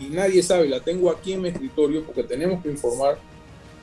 [0.00, 3.18] y nadie sabe, la tengo aquí en mi escritorio porque tenemos que informar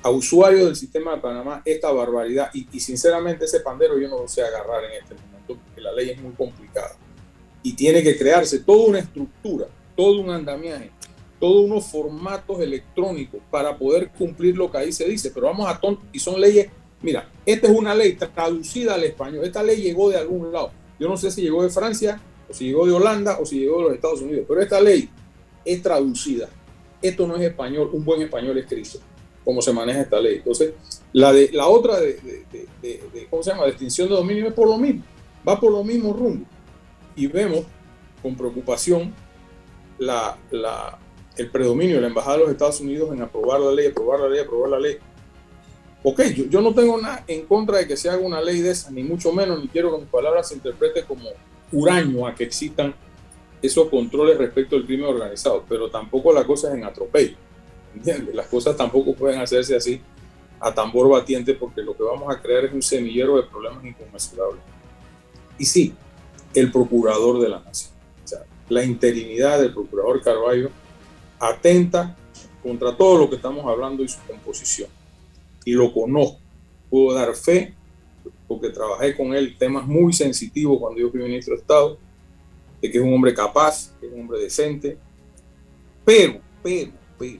[0.01, 4.27] a usuarios del sistema de Panamá esta barbaridad y, sinceramente ese pandero yo no lo
[4.27, 6.95] sé agarrar en este momento porque la ley es muy complicada
[7.65, 10.91] y tiene que crearse toda una estructura, todo un andamiaje,
[11.39, 15.79] todos unos formatos electrónicos para poder cumplir lo que ahí se dice, pero vamos a
[15.79, 16.67] tonto y son leyes,
[17.01, 21.09] mira, esta es una ley traducida al español, esta ley llegó de algún lado, yo
[21.09, 23.83] no sé si llegó de Francia o si llegó de Holanda o si llegó de
[23.85, 25.09] los Estados Unidos, pero esta ley
[25.65, 26.47] es traducida.
[27.01, 28.99] Esto no es español, un buen español escrito,
[29.43, 30.35] como se maneja esta ley.
[30.35, 30.73] Entonces,
[31.13, 32.45] la, de, la otra de,
[33.31, 35.03] ¿cómo se llama?, de extinción de dominio es por lo mismo,
[35.47, 36.45] va por lo mismo rumbo.
[37.15, 37.65] Y vemos
[38.21, 39.13] con preocupación
[39.97, 40.97] la, la,
[41.37, 44.29] el predominio de la Embajada de los Estados Unidos en aprobar la ley, aprobar la
[44.29, 44.97] ley, aprobar la ley.
[46.03, 48.71] Ok, yo, yo no tengo nada en contra de que se haga una ley de
[48.71, 51.29] esa, ni mucho menos, ni quiero que mis palabras se interpreten como
[51.71, 52.93] huraño a que existan
[53.61, 57.35] esos controles respecto al crimen organizado, pero tampoco la cosa es en atropello,
[57.95, 58.35] ¿entiendes?
[58.35, 60.01] Las cosas tampoco pueden hacerse así
[60.59, 64.61] a tambor batiente porque lo que vamos a crear es un semillero de problemas inconmensurables.
[65.57, 65.93] Y sí,
[66.55, 67.91] el procurador de la nación,
[68.69, 70.69] la interinidad del procurador Carballo
[71.39, 72.15] atenta
[72.63, 74.89] contra todo lo que estamos hablando y su composición.
[75.65, 76.39] Y lo conozco,
[76.89, 77.75] puedo dar fe
[78.47, 81.99] porque trabajé con él temas muy sensitivos cuando yo fui ministro de Estado
[82.91, 84.97] que es un hombre capaz, que es un hombre decente,
[86.03, 87.39] pero, pero, pero,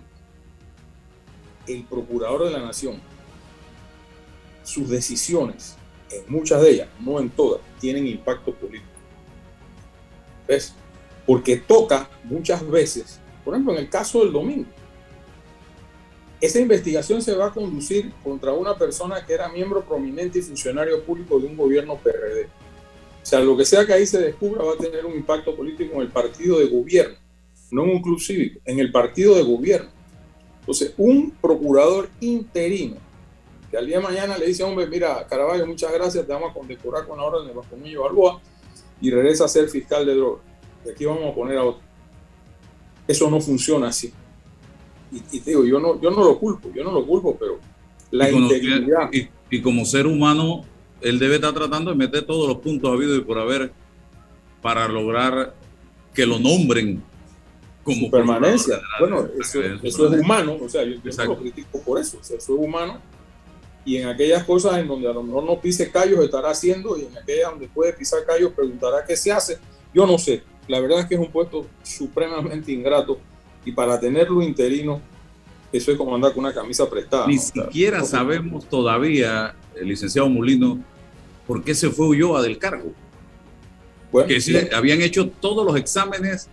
[1.68, 3.00] el procurador de la nación,
[4.64, 5.76] sus decisiones,
[6.12, 8.95] en muchas de ellas, no en todas, tienen impacto político.
[10.48, 10.74] ¿Ves?
[11.26, 14.70] Porque toca muchas veces, por ejemplo, en el caso del domingo,
[16.42, 21.04] esa investigación se va a conducir contra una persona que era miembro prominente y funcionario
[21.04, 22.50] público de un gobierno PRD
[23.26, 25.96] o sea, lo que sea que ahí se descubra va a tener un impacto político
[25.96, 27.18] en el partido de gobierno.
[27.72, 29.90] no en un club cívico, en el partido de gobierno.
[30.60, 32.98] Entonces, un procurador interino
[33.72, 36.54] que al día de mañana le dice, hombre, mira, Caraballo, muchas gracias, te vamos a
[36.54, 38.40] condecorar con la orden de Vasconillo Balboa
[39.02, 40.42] y regresa a ser fiscal de drogas.
[40.84, 41.82] De aquí vamos a poner a otro.
[43.08, 44.14] Eso no funciona así.
[45.12, 47.60] Y, te digo, yo no, yo no lo culpo, yo no lo culpo, pero
[48.12, 49.10] la integridad.
[49.14, 50.66] Y, y, como ser humano,
[51.02, 53.72] él debe estar tratando de meter todos los puntos habidos y por haber
[54.62, 55.54] para lograr
[56.14, 57.04] que lo nombren
[57.84, 58.82] como permanencia.
[59.00, 63.00] Bueno, eso, es humano, o sea, yo, no lo critico por eso, eso es humano.
[63.86, 67.06] Y en aquellas cosas en donde a lo mejor no pise callos estará haciendo, y
[67.06, 69.60] en aquellas donde puede pisar callos preguntará qué se hace.
[69.94, 70.44] Yo no sé.
[70.68, 73.20] La verdad es que es un puesto supremamente ingrato
[73.66, 75.02] y para tenerlo interino,
[75.74, 77.28] eso es como andar con una camisa prestada.
[77.28, 80.80] Ni siquiera sabemos todavía, el licenciado Molino,
[81.48, 82.94] por qué se fue Ulloa del cargo.
[84.12, 84.40] Porque
[84.74, 86.48] habían hecho todos los exámenes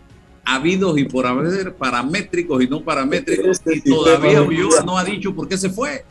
[0.45, 5.35] habidos y por haber paramétricos y no paramétricos este y todavía Ulloa no ha dicho
[5.35, 6.05] por qué se fue.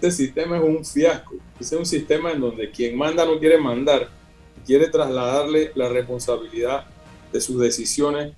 [0.00, 1.34] Este sistema es un fiasco.
[1.58, 4.08] Este es un sistema en donde quien manda no quiere mandar,
[4.64, 6.86] quiere trasladarle la responsabilidad
[7.32, 8.32] de sus decisiones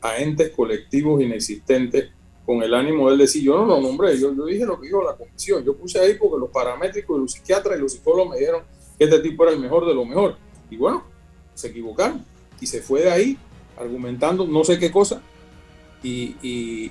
[0.00, 2.10] a entes colectivos inexistentes
[2.46, 5.02] con el ánimo de decir, yo no lo nombré, yo, yo dije lo que dijo
[5.02, 8.38] la comisión, yo puse ahí porque los paramétricos y los psiquiatras y los psicólogos me
[8.38, 8.62] dijeron
[8.96, 10.36] que este tipo era el mejor de lo mejor.
[10.70, 11.02] Y bueno,
[11.54, 12.24] se equivocaron
[12.60, 13.38] y se fue de ahí
[13.76, 15.20] argumentando no sé qué cosa
[16.04, 16.36] y,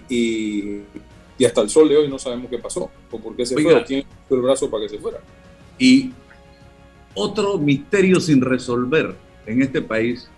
[0.09, 0.81] y,
[1.45, 3.73] hasta el sol de hoy no sabemos qué pasó o por qué se fue
[4.29, 5.19] el brazo para que se fuera.
[5.77, 6.11] Y
[7.13, 10.29] otro misterio sin resolver en este país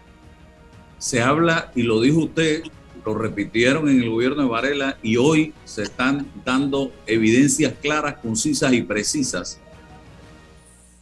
[0.98, 2.64] se habla, y lo dijo usted,
[3.06, 8.74] lo repitieron en el gobierno de Varela, y hoy se están dando evidencias claras, concisas
[8.74, 9.60] y precisas.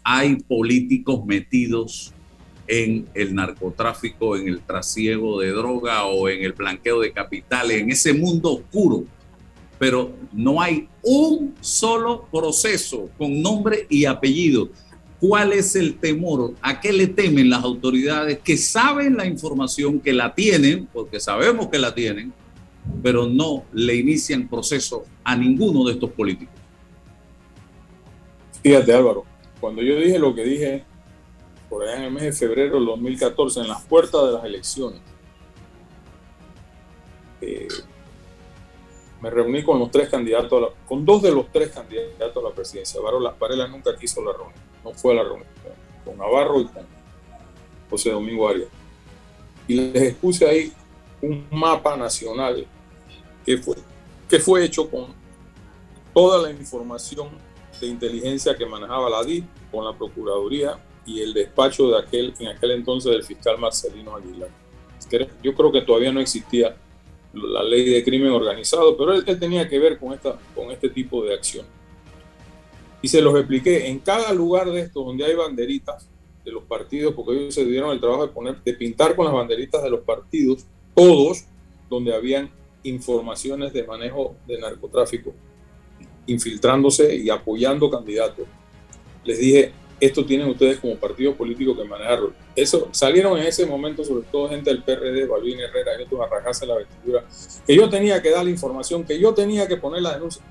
[0.04, 2.14] Hay políticos metidos
[2.68, 7.92] en el narcotráfico, en el trasiego de droga o en el blanqueo de capitales, en
[7.92, 9.06] ese mundo oscuro.
[9.80, 14.70] Pero no hay un solo proceso con nombre y apellido.
[15.20, 16.54] ¿Cuál es el temor?
[16.62, 21.68] ¿A qué le temen las autoridades que saben la información, que la tienen, porque sabemos
[21.68, 22.34] que la tienen,
[23.02, 26.54] pero no le inician proceso a ninguno de estos políticos?
[28.62, 29.26] Fíjate Álvaro,
[29.60, 30.84] cuando yo dije lo que dije
[31.70, 35.02] por allá en el mes de febrero del 2014, en las puertas de las elecciones,
[37.42, 37.68] eh,
[39.24, 43.00] me reuní con los tres candidatos, con dos de los tres candidatos a la presidencia.
[43.40, 45.48] Varela nunca quiso la reunión, no fue a la reunión,
[46.04, 46.86] con Navarro y con
[47.90, 48.68] José Domingo Arias.
[49.66, 50.74] Y les expuse ahí
[51.22, 52.68] un mapa nacional
[53.46, 53.78] que fue,
[54.28, 55.08] que fue hecho con
[56.14, 57.30] toda la información
[57.80, 62.50] de inteligencia que manejaba la DIP, con la Procuraduría y el despacho de aquel, en
[62.50, 64.50] aquel entonces del fiscal Marcelino Aguilar.
[65.42, 66.76] Yo creo que todavía no existía
[67.34, 71.24] la ley de crimen organizado, pero él, tenía que ver con, esta, con este tipo
[71.24, 71.66] de acción.
[73.02, 76.08] Y se los expliqué, en cada lugar de estos donde hay banderitas
[76.46, 79.34] de los partidos, porque ellos se dieron el trabajo de, poner, de pintar con las
[79.34, 81.46] banderitas de los partidos, todos
[81.90, 82.50] donde habían
[82.84, 85.34] informaciones de manejo de narcotráfico,
[86.28, 88.46] infiltrándose y apoyando candidatos.
[89.24, 89.72] Les dije,
[90.06, 92.34] esto tienen ustedes como partido político que manejarlo.
[92.56, 96.66] Eso salieron en ese momento, sobre todo gente del PRD, Balvin Herrera y otros, a
[96.66, 97.24] la vestidura,
[97.66, 100.44] que yo tenía que dar la información, que yo tenía que poner la denuncia.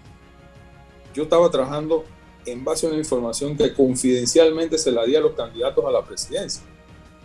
[1.15, 2.05] Yo estaba trabajando
[2.47, 6.03] en base a una información que confidencialmente se la di a los candidatos a la
[6.03, 6.63] presidencia.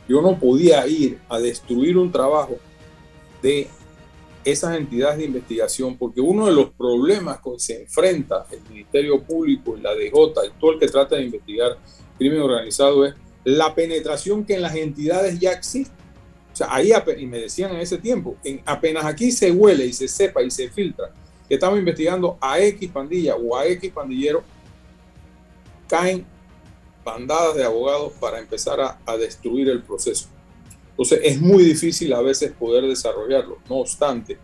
[0.09, 2.57] Yo no podía ir a destruir un trabajo
[3.41, 3.69] de
[4.43, 9.21] esas entidades de investigación, porque uno de los problemas con que se enfrenta el Ministerio
[9.21, 11.77] Público la DJ y todo el que trata de investigar
[12.17, 15.95] crimen organizado es la penetración que en las entidades ya existe.
[16.51, 19.93] O sea, ahí, y me decían en ese tiempo, en, apenas aquí se huele y
[19.93, 21.13] se sepa y se filtra
[21.47, 24.43] que estamos investigando a X pandilla o a X pandillero,
[25.87, 26.25] caen
[27.05, 30.27] bandadas de abogados para empezar a, a destruir el proceso.
[30.89, 33.59] Entonces es muy difícil a veces poder desarrollarlo.
[33.69, 34.37] No obstante,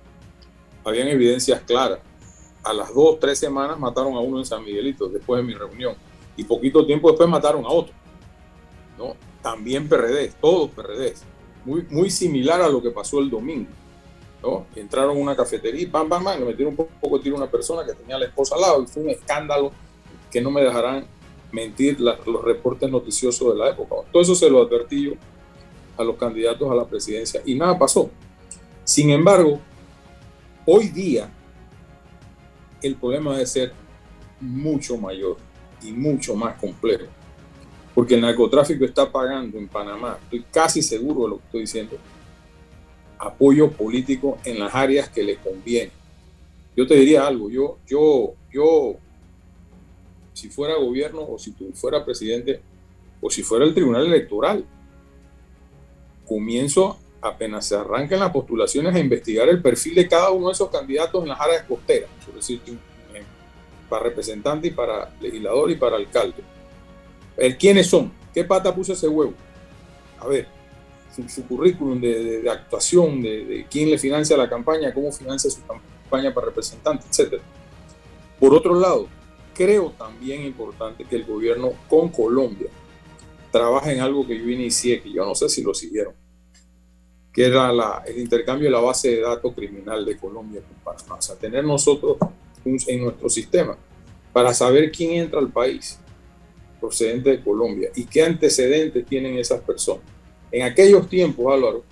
[0.85, 1.99] habían evidencias claras.
[2.63, 5.95] A las dos, tres semanas mataron a uno en San Miguelito después de mi reunión
[6.35, 7.93] y poquito tiempo después mataron a otro.
[8.97, 9.15] ¿no?
[9.41, 11.13] También PRD, todos PRD.
[11.65, 13.69] Muy, muy similar a lo que pasó el domingo.
[14.41, 14.65] ¿no?
[14.75, 17.49] Entraron a una cafetería y pam, pam, pam, le metieron un poco tiro a una
[17.49, 19.71] persona que tenía la esposa al lado y fue un escándalo
[20.29, 21.05] que no me dejarán
[21.51, 23.95] mentir los reportes noticiosos de la época.
[24.11, 25.11] Todo eso se lo advertí yo
[25.97, 28.09] a los candidatos a la presidencia y nada pasó.
[28.83, 29.59] Sin embargo,
[30.65, 31.31] hoy día
[32.81, 33.71] el problema debe ser
[34.41, 35.37] mucho mayor
[35.83, 37.05] y mucho más complejo.
[37.93, 41.97] Porque el narcotráfico está pagando en Panamá, estoy casi seguro de lo que estoy diciendo,
[43.19, 45.91] apoyo político en las áreas que le conviene.
[46.75, 48.95] Yo te diría algo, yo, yo, yo,
[50.33, 52.61] si fuera gobierno o si tú fuera presidente
[53.21, 54.65] o si fuera el tribunal electoral,
[56.25, 60.69] comienzo apenas se arranquen las postulaciones a investigar el perfil de cada uno de esos
[60.69, 62.59] candidatos en las áreas costeras, por decir
[63.93, 66.41] para representante y para legislador y para alcalde.
[67.37, 68.11] ver ¿Quiénes son?
[68.33, 69.35] ¿Qué pata puso ese huevo?
[70.19, 70.47] A ver,
[71.27, 76.47] su, currículum de, actuación, de, quién le financia la campaña, cómo financia su campaña para
[76.47, 77.39] representante, etc.
[78.39, 79.07] Por otro lado,
[79.53, 82.69] creo también importante que el gobierno con Colombia
[83.51, 86.15] trabaje en algo que yo inicié, que yo no sé si lo siguieron,
[87.31, 87.69] que era
[88.07, 91.17] el intercambio de la base de datos criminal de Colombia con Panamá.
[91.19, 92.17] O sea, tener nosotros
[92.65, 93.77] en nuestro sistema
[94.31, 95.99] para saber quién entra al país
[96.79, 100.03] procedente de Colombia y qué antecedentes tienen esas personas.
[100.51, 101.83] En aquellos tiempos, Álvaro,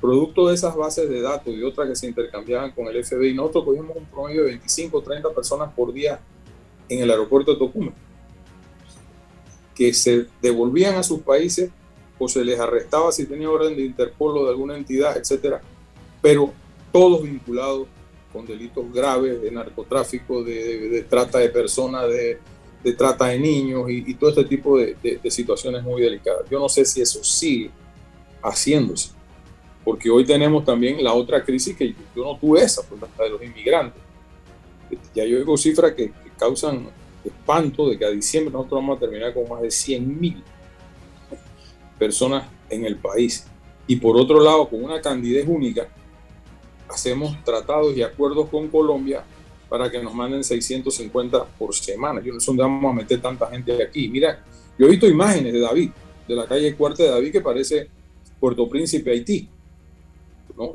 [0.00, 3.64] producto de esas bases de datos y otras que se intercambiaban con el FBI, nosotros
[3.64, 6.20] cogimos un promedio de 25 o 30 personas por día
[6.88, 7.94] en el aeropuerto de Tocumen,
[9.74, 11.70] que se devolvían a sus países
[12.18, 15.60] o se les arrestaba si tenía orden de Interpol o de alguna entidad, etcétera,
[16.20, 16.52] pero
[16.92, 17.88] todos vinculados
[18.32, 22.38] con delitos graves de narcotráfico, de, trata de personas, de,
[22.96, 26.48] trata de niños y, todo este tipo de, situaciones muy delicadas.
[26.50, 27.70] Yo no sé si eso sigue
[28.42, 29.10] haciéndose.
[29.84, 33.30] Porque hoy tenemos también la otra crisis que yo no tuve esa, pues la de
[33.30, 34.00] los inmigrantes.
[35.14, 36.88] Ya yo oigo cifras que, causan
[37.24, 40.42] espanto de que a diciembre nosotros vamos a terminar con más de 100 mil
[41.98, 43.46] personas en el país.
[43.86, 45.88] Y por otro lado, con una candidez única,
[46.92, 49.24] hacemos tratados y acuerdos con Colombia
[49.68, 52.20] para que nos manden 650 por semana.
[52.22, 54.08] Yo no sé dónde vamos a meter tanta gente aquí.
[54.08, 54.44] Mira,
[54.78, 55.90] yo he visto imágenes de David,
[56.28, 57.88] de la calle Cuarta de David, que parece
[58.38, 59.48] Puerto Príncipe, Haití.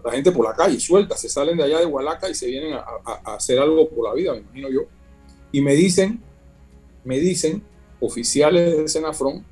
[0.04, 2.74] La gente por la calle suelta, se salen de allá de Hualaca y se vienen
[2.74, 2.84] a,
[3.36, 4.82] hacer algo por la vida, me imagino yo.
[5.52, 6.20] Y me dicen,
[7.04, 7.62] me dicen
[8.00, 9.46] oficiales de Senafrón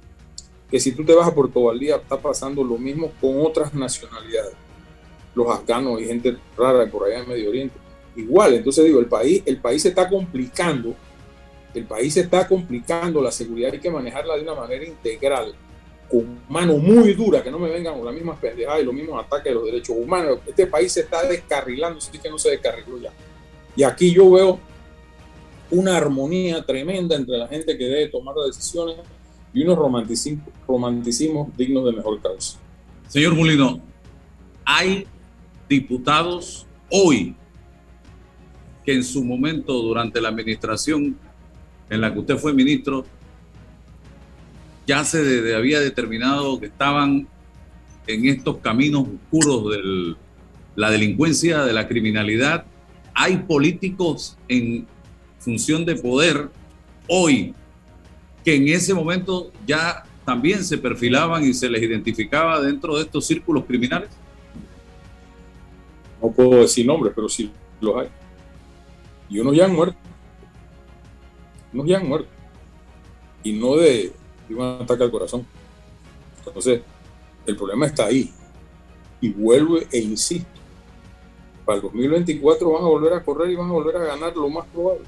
[0.70, 4.56] que si tú te vas a Puerto Valdía está pasando lo mismo con otras nacionalidades,
[5.36, 7.76] los afganos y gente rara por allá en Medio Oriente.
[8.16, 10.96] Igual, entonces digo, el país, el país se está complicando,
[11.74, 15.54] el país se está complicando, la seguridad hay que manejarla de una manera integral
[16.10, 19.24] con mano muy dura, que no me vengan con las mismas pendejadas y los mismos
[19.24, 20.40] ataques de los derechos humanos.
[20.48, 23.12] Este país se está descarrilando, sí que no se descarriló ya.
[23.76, 24.60] Y aquí yo veo
[25.72, 28.98] una armonía tremenda entre la gente que debe tomar las decisiones
[29.54, 32.60] y unos romanticismos, romanticismos dignos de mejor causa.
[33.08, 33.82] Señor Molino,
[34.64, 35.08] hay
[35.68, 37.36] diputados hoy
[38.86, 41.18] que en su momento, durante la administración
[41.90, 43.06] en la que usted fue ministro,
[44.86, 47.28] ya se había determinado que estaban
[48.06, 50.16] en estos caminos oscuros de
[50.76, 52.66] la delincuencia, de la criminalidad.
[53.16, 54.86] Hay políticos en
[55.40, 56.50] función de poder
[57.08, 57.56] hoy
[58.44, 63.26] que en ese momento ya también se perfilaban y se les identificaba dentro de estos
[63.26, 64.10] círculos criminales?
[66.26, 68.08] No puedo decir nombres, pero sí los hay.
[69.30, 69.96] Y unos ya han muerto.
[71.72, 72.28] Unos ya han muerto.
[73.44, 74.12] Y no de,
[74.50, 75.46] y un ataque al corazón.
[76.44, 76.82] Entonces,
[77.46, 78.32] el problema está ahí.
[79.22, 80.50] Y vuelvo e insisto,
[81.64, 84.50] para el 2024 van a volver a correr y van a volver a ganar lo
[84.50, 85.04] más probable.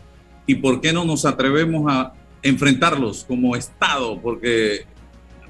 [0.46, 2.14] ¿Y por qué no nos atrevemos a
[2.44, 4.22] enfrentarlos como Estado?
[4.22, 4.86] Porque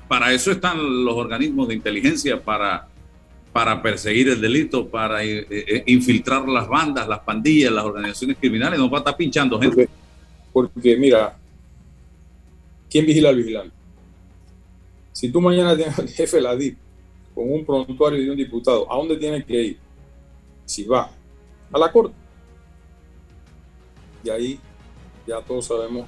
[0.07, 2.87] para eso están los organismos de inteligencia, para,
[3.57, 8.77] para perseguir el delito, para eh, eh, infiltrar las bandas, las pandillas, las organizaciones criminales.
[8.77, 9.89] No va a estar pinchando gente.
[10.53, 11.35] Porque, mira,
[12.87, 13.75] ¿quién vigila al vigilante?
[15.11, 16.77] Si tú mañana tienes al jefe de la DIP
[17.33, 19.79] con un prontuario de un diputado, ¿a dónde tiene que ir?
[20.63, 21.09] Si va
[21.73, 22.13] a la corte.
[24.23, 24.59] Y ahí
[25.25, 26.07] ya todos sabemos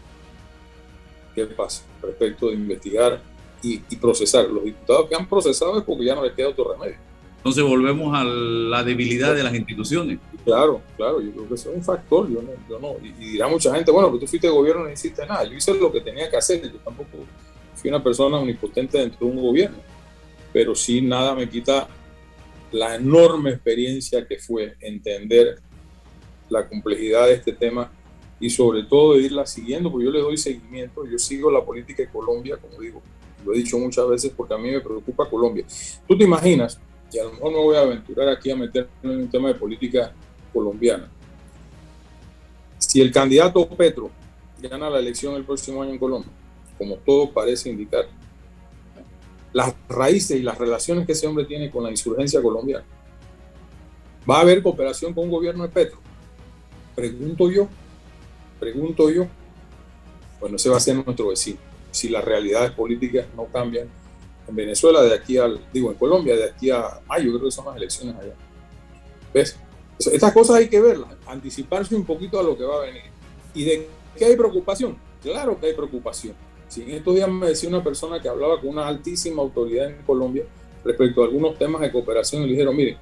[1.34, 3.20] qué pasa respecto de investigar
[3.64, 4.47] y, procesar.
[4.47, 7.09] Los diputados que han procesado es porque ya no les queda otro remedio.
[7.40, 10.20] Entonces volvemos a la debilidad de las instituciones.
[10.44, 12.30] Claro, claro, yo creo que eso es un factor.
[12.30, 15.26] Yo no, yo no, y, dirá mucha gente, bueno, que tú fuiste gobierno no hiciste
[15.26, 15.46] nada.
[15.46, 17.18] Yo hice lo que tenía que hacer, yo tampoco
[17.76, 19.78] fui una persona omnipotente dentro de un gobierno,
[20.52, 21.88] pero sí nada me quita
[22.72, 25.60] la enorme experiencia que fue entender
[26.50, 27.90] la complejidad de este tema
[28.38, 32.04] y sobre todo de irla siguiendo, porque yo le doy seguimiento, yo sigo la política
[32.04, 33.02] de Colombia, como digo,
[33.46, 35.66] lo he dicho muchas veces porque a mí me preocupa Colombia.
[36.08, 36.80] Tú te imaginas,
[37.12, 39.55] y a lo mejor me voy a aventurar aquí a meterme en un tema de
[39.55, 40.14] política
[40.53, 41.10] colombiana,
[42.78, 44.10] si el candidato Petro
[44.62, 46.32] gana la elección el próximo año en Colombia,
[46.78, 48.05] como todo parece indicar,
[49.51, 52.86] las raíces y las relaciones que ese hombre tiene con la insurgencia colombiana
[54.30, 55.97] ¿Va a haber cooperación con un gobierno de Petro?
[56.95, 57.68] Pregunto yo,
[58.60, 59.28] pregunto yo.
[60.39, 61.57] Bueno, ese va a ser nuestro vecino.
[61.89, 63.88] Si las realidades políticas no cambian
[64.50, 67.66] en Venezuela de aquí al, digo, en Colombia de aquí a mayo, creo que son
[67.66, 68.34] las elecciones allá.
[69.34, 69.58] ¿Ves?
[70.00, 73.04] Estas cosas hay que verlas, anticiparse un poquito a lo que va a venir.
[73.54, 73.88] ¿Y de
[74.18, 74.97] qué hay preocupación?
[75.22, 76.34] Claro que hay preocupación.
[76.68, 80.04] Si en estos días me decía una persona que hablaba con una altísima autoridad en
[80.04, 80.45] Colombia
[80.84, 82.97] respecto a algunos temas de cooperación y le dijeron, miren,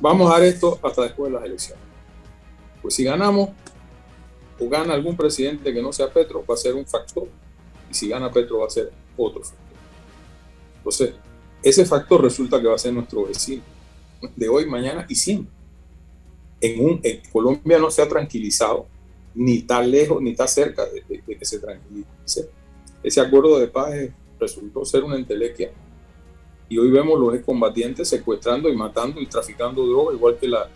[0.00, 1.84] vamos a dar esto hasta después de las elecciones.
[2.80, 3.50] Pues si ganamos
[4.58, 7.28] o gana algún presidente que no sea Petro, va a ser un factor.
[7.90, 9.71] Y si gana Petro, va a ser otro factor.
[10.82, 11.14] Entonces,
[11.62, 13.62] ese factor resulta que va a ser nuestro vecino
[14.34, 15.52] de hoy, mañana y siempre.
[16.60, 17.00] En, un,
[17.32, 18.86] Colombia no se ha tranquilizado,
[19.32, 22.48] ni está lejos, ni está cerca de, que se tranquilice.
[23.02, 23.94] Ese acuerdo de paz
[24.40, 25.70] resultó ser una entelequia
[26.68, 30.68] y hoy vemos los excombatientes secuestrando y matando y traficando drogas, igual que la,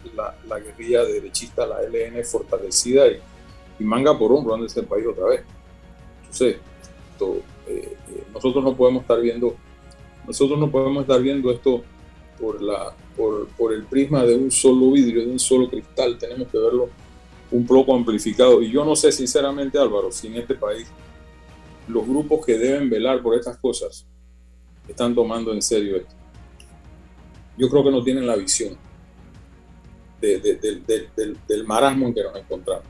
[0.47, 5.41] la, guerrilla derechista, la LN fortalecida y, manga por hombro anda este país otra vez.
[6.21, 6.57] Entonces,
[7.67, 9.57] eh, eh, nosotros no podemos estar viendo,
[10.27, 11.83] nosotros no podemos estar viendo esto
[12.41, 16.49] por, la, por, por el prisma de un solo vidrio, de un solo cristal, tenemos
[16.49, 16.89] que verlo
[17.51, 18.63] un poco amplificado.
[18.63, 20.87] Y yo no sé sinceramente, Álvaro, si en este país
[21.89, 24.07] los grupos que deben velar por estas cosas
[24.89, 26.15] están tomando en serio esto.
[27.57, 28.77] Yo creo que no tienen la visión
[30.21, 32.85] del, marasmo en que nos encontramos.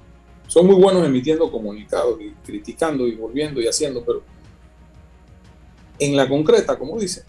[0.48, 4.22] Son muy buenos emitiendo comunicados y criticando y volviendo y haciendo, pero
[5.98, 7.24] en la concreta, como dicen,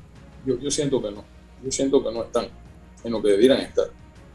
[0.46, 1.24] yo, siento que no.
[1.64, 2.48] Yo siento que no están
[3.04, 3.88] en lo que debieran estar.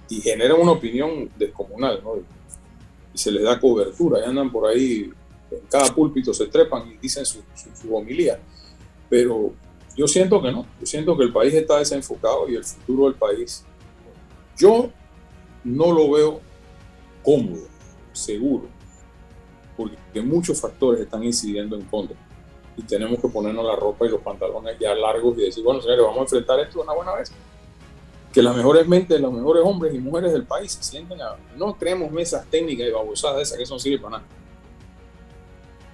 [0.08, 2.16] Y generan una opinión descomunal, ¿no?
[3.14, 5.10] Y se les da cobertura, y andan por ahí,
[5.50, 8.38] en cada púlpito se trepan y dicen su, su, su homilía.
[9.08, 9.52] Pero
[9.96, 13.14] yo siento que no, yo siento que el país está desenfocado y el futuro del
[13.14, 13.64] país,
[14.56, 14.90] yo
[15.64, 16.40] no lo veo
[17.22, 17.66] cómodo,
[18.12, 18.68] seguro,
[19.76, 22.16] porque muchos factores están incidiendo en contra
[22.76, 26.04] y tenemos que ponernos la ropa y los pantalones ya largos y decir, bueno, señores,
[26.04, 27.32] vamos a enfrentar esto una buena vez.
[28.32, 31.36] Que las mejores mentes, los mejores hombres y mujeres del país se sienten a...
[31.56, 34.28] No creemos mesas técnicas y babosadas esas que son sirven para nada.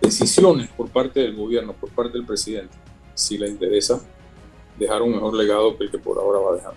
[0.01, 2.77] Decisiones por parte del gobierno, por parte del presidente
[3.19, 4.01] si le interesa
[4.79, 6.75] dejar un mejor legado que el que por ahora va a dejar.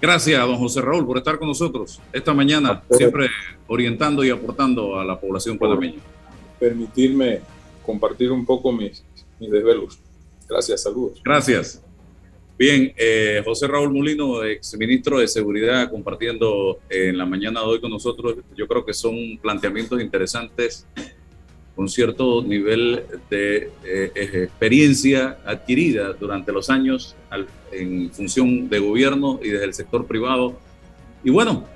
[0.00, 3.28] Gracias, don José Raúl, por estar con nosotros esta mañana, siempre
[3.66, 6.00] orientando y aportando a la población panameña.
[6.58, 7.42] Permitirme
[7.90, 9.04] compartir un poco mis,
[9.40, 9.98] mis desvelos.
[10.48, 11.20] Gracias, saludos.
[11.24, 11.82] Gracias.
[12.56, 17.80] Bien, eh, José Raúl Mulino, ex ministro de Seguridad, compartiendo en la mañana de hoy
[17.80, 18.36] con nosotros.
[18.56, 20.86] Yo creo que son planteamientos interesantes
[21.74, 27.16] con cierto nivel de eh, experiencia adquirida durante los años
[27.72, 30.58] en función de gobierno y desde el sector privado.
[31.24, 31.66] Y bueno,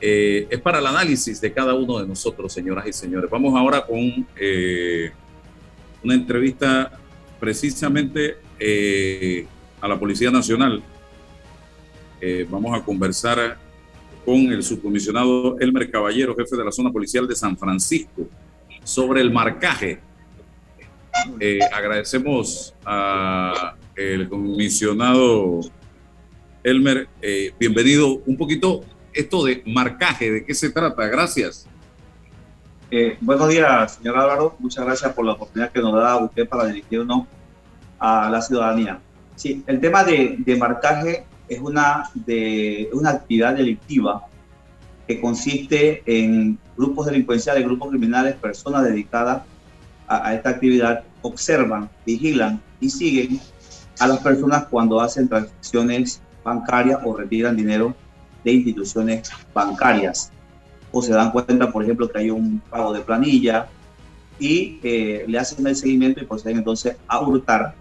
[0.00, 3.30] eh, es para el análisis de cada uno de nosotros, señoras y señores.
[3.30, 5.10] Vamos ahora con eh,
[6.02, 6.98] una entrevista
[7.38, 8.36] precisamente
[9.80, 10.82] a la Policía Nacional.
[12.50, 13.58] vamos a conversar
[14.26, 18.28] con el subcomisionado Elmer Caballero, jefe de la zona policial de San Francisco
[18.82, 20.00] sobre el marcaje.
[21.40, 25.60] Eh, agradecemos al comisionado
[26.64, 27.08] Elmer.
[27.22, 28.22] Eh, bienvenido.
[28.26, 31.06] Un poquito esto de marcaje, ¿de qué se trata?
[31.06, 31.68] Gracias.
[32.88, 34.56] Eh, buenos días, señor Álvaro.
[34.60, 37.26] Muchas gracias por la oportunidad que nos da usted para dirigirnos
[37.98, 39.00] a la ciudadanía.
[39.34, 44.26] Sí, el tema de, de marcaje es una, de, una actividad delictiva
[45.06, 49.42] que consiste en grupos delincuenciales, grupos criminales, personas dedicadas
[50.06, 53.40] a, esta actividad, observan, vigilan y siguen
[53.98, 57.94] a las personas cuando hacen transacciones bancarias o retiran dinero
[58.44, 60.30] de instituciones bancarias.
[60.98, 63.68] O se dan cuenta, por ejemplo, que hay un pago de planilla
[64.38, 67.74] y eh, le hacen el seguimiento y proceden entonces a hurtar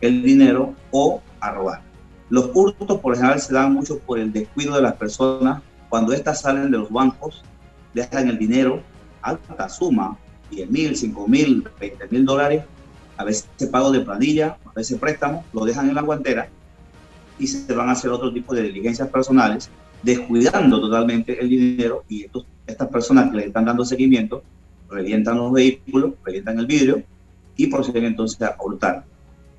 [0.00, 1.82] el dinero o a robar.
[2.30, 6.40] Los hurtos por ejemplo se dan mucho por el descuido de las personas cuando éstas
[6.40, 7.44] salen de los bancos,
[7.94, 8.82] dejan el dinero,
[9.22, 10.18] alta suma,
[10.50, 12.64] 10 mil, 5 mil, 20 mil dólares,
[13.18, 16.48] a veces pago de planilla, a veces préstamo, lo dejan en la guantera
[17.38, 19.70] y se van a hacer otro tipo de diligencias personales,
[20.02, 24.42] descuidando totalmente el dinero y estos, estas personas que le están dando seguimiento
[24.88, 27.02] revientan los vehículos, revientan el vidrio
[27.56, 29.04] y proceden entonces a hurtar.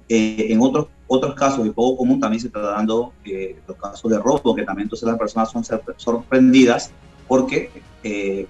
[0.07, 4.09] Eh, en otros, otros casos, y poco común, también se está dando eh, los casos
[4.09, 5.63] de robo, que también entonces las personas son
[5.97, 6.91] sorprendidas
[7.27, 7.69] porque
[8.03, 8.47] eh,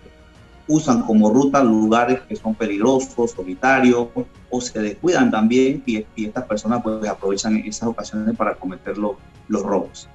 [0.68, 4.08] usan como ruta lugares que son peligrosos, solitarios,
[4.50, 9.14] o se descuidan también y, estas personas pues aprovechan esas ocasiones para cometer los,
[9.48, 10.08] los robos.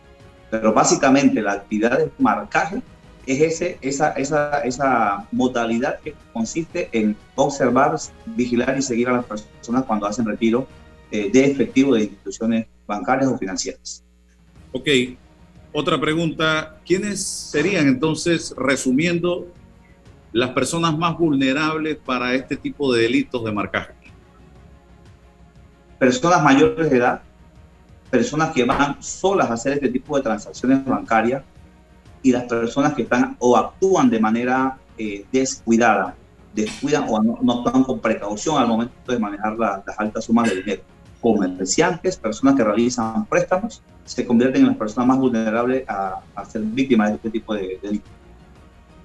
[0.50, 2.82] Pero básicamente la actividad de marcaje
[3.26, 9.24] es ese, esa, esa, esa modalidad que consiste en observar, vigilar y seguir a las
[9.24, 10.66] personas cuando hacen retiro
[11.10, 14.04] eh, de efectivo de instituciones bancarias o financieras.
[14.72, 14.88] Ok,
[15.72, 19.48] otra pregunta, ¿quiénes serían entonces, resumiendo,
[20.32, 23.92] las personas más vulnerables para este tipo de delitos de marcaje?
[25.98, 27.22] Personas mayores de edad,
[28.14, 31.42] personas que van solas a hacer este tipo de transacciones bancarias,
[32.22, 36.14] y las personas que están o actúan de manera eh, descuidada,
[36.54, 40.82] descuidan o no, actúan con precaución al momento de manejar las altas sumas de dinero.
[41.20, 47.08] Comerciantes, personas que realizan préstamos, se convierten en las personas más vulnerables a, ser víctimas
[47.08, 48.12] de este tipo de delitos.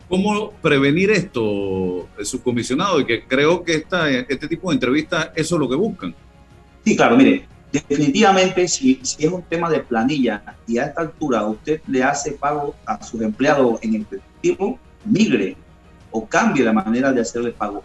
[0.07, 2.99] ¿Cómo prevenir esto, subcomisionado?
[2.99, 6.13] Y que creo que esta, este tipo de entrevistas, eso es lo que buscan.
[6.85, 11.45] Sí, claro, mire, Definitivamente, si, si, es un tema de planilla y a esta altura
[11.45, 15.55] usted le hace pago a sus empleados en efectivo, migre
[16.11, 17.83] o cambie la manera de hacerle pago.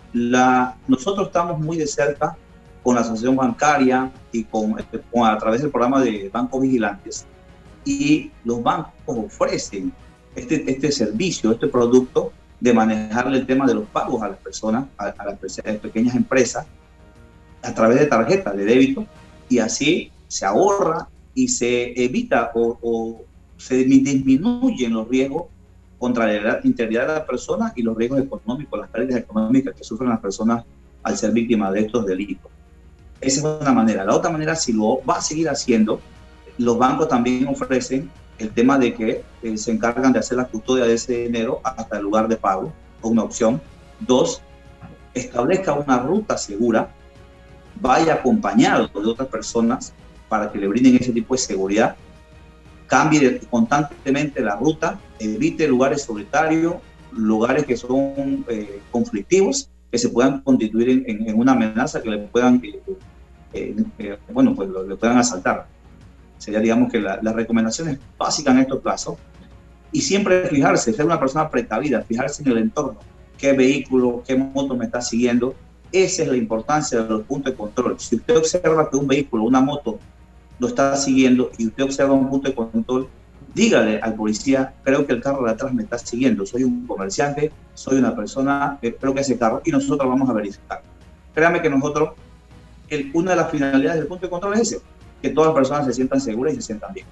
[0.89, 2.37] Nosotros estamos muy de cerca
[2.83, 7.27] con la asociación bancaria y con, a través del programa de bancos vigilantes
[7.85, 9.93] y los bancos ofrecen
[10.35, 14.87] este, este servicio, este producto de manejarle el tema de los pagos a las personas,
[14.97, 15.39] a las
[15.81, 16.67] pequeñas empresas
[17.63, 19.07] a través de tarjetas de débito
[19.49, 23.23] y así se ahorra y se evita o,
[23.57, 25.45] se disminuyen los riesgos
[25.99, 30.11] contra la integridad de la persona y los riesgos económicos, las pérdidas económicas que sufren
[30.11, 30.65] las personas
[31.03, 32.51] al ser víctimas de estos delitos.
[33.21, 34.05] Esa es una manera.
[34.05, 36.01] La otra manera, si lo va a seguir haciendo,
[36.59, 40.85] los bancos también ofrecen el tema de que eh, se encargan de hacer la custodia
[40.85, 42.73] de ese dinero hasta el lugar de pago,
[43.03, 43.61] una opción.
[44.01, 44.43] Dos,
[45.15, 46.91] establezca una ruta segura
[47.81, 49.93] vaya acompañado de otras personas
[50.29, 51.97] para que le brinden ese tipo de seguridad,
[52.87, 56.75] cambie constantemente la ruta, evite lugares solitarios,
[57.13, 62.61] lugares que son eh, conflictivos, que se puedan constituir en, una amenaza que le puedan,
[63.53, 65.67] eh, eh, bueno, pues le puedan asaltar.
[66.39, 69.17] Sería, digamos, que las recomendaciones básicas en estos casos.
[69.93, 72.99] Y siempre fijarse, ser una persona precavida, fijarse en el entorno,
[73.39, 75.55] qué vehículo, qué moto me está siguiendo,
[75.95, 77.95] esa es la importancia de los puntos de control.
[77.99, 79.99] Si usted observa que un vehículo, una moto,
[80.59, 83.09] lo está siguiendo y usted observa un punto de control,
[83.55, 87.53] dígale al policía, creo que el carro de atrás me está siguiendo, soy un comerciante,
[87.75, 90.83] soy una persona, creo que ese carro, y nosotros vamos a verificar.
[91.35, 92.11] Créame que nosotros,
[93.13, 94.81] una de las finalidades del punto de control es ese,
[95.23, 97.07] que todas las personas se sientan seguras y se sientan bien.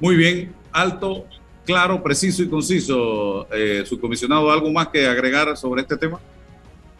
[0.00, 1.24] Muy bien, alto,
[1.64, 3.46] claro, preciso y conciso.
[3.52, 6.20] Eh, subcomisionado, ¿algo más que agregar sobre este tema?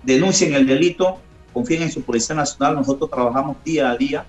[0.03, 1.19] Denuncien el delito,
[1.53, 2.77] confíen en su Policía Nacional.
[2.77, 4.27] Nosotros trabajamos día a día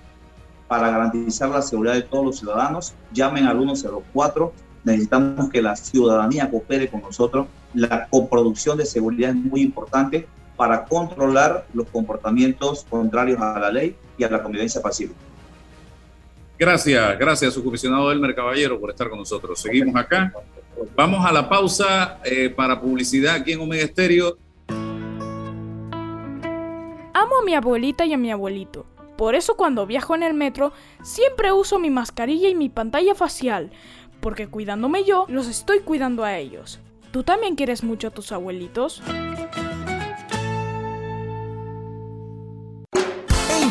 [0.68, 2.94] para garantizar la seguridad de todos los ciudadanos.
[3.12, 4.52] Llamen al 104.
[4.84, 7.46] Necesitamos que la ciudadanía coopere con nosotros.
[7.74, 13.96] La coproducción de seguridad es muy importante para controlar los comportamientos contrarios a la ley
[14.18, 15.18] y a la convivencia pacífica.
[16.58, 19.58] Gracias, gracias, subcomisionado Elmer Caballero, por estar con nosotros.
[19.58, 20.30] Seguimos acá.
[20.94, 24.36] Vamos a la pausa eh, para publicidad aquí en Omega Estéreo.
[27.44, 28.86] Mi abuelita y a mi abuelito.
[29.16, 30.72] Por eso cuando viajo en el metro
[31.02, 33.70] siempre uso mi mascarilla y mi pantalla facial,
[34.20, 36.80] porque cuidándome yo, los estoy cuidando a ellos.
[37.12, 39.02] ¿Tú también quieres mucho a tus abuelitos?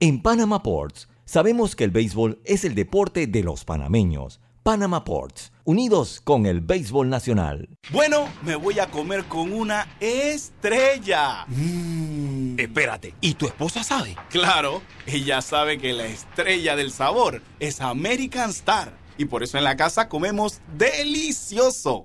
[0.00, 4.40] En Panama Ports Sabemos que el béisbol es el deporte de los panameños.
[4.62, 7.68] Panama Ports, unidos con el béisbol nacional.
[7.90, 11.44] Bueno, me voy a comer con una estrella.
[11.48, 12.60] Mm.
[12.60, 14.16] Espérate, ¿y tu esposa sabe?
[14.30, 18.96] Claro, ella sabe que la estrella del sabor es American Star.
[19.18, 22.04] Y por eso en la casa comemos delicioso.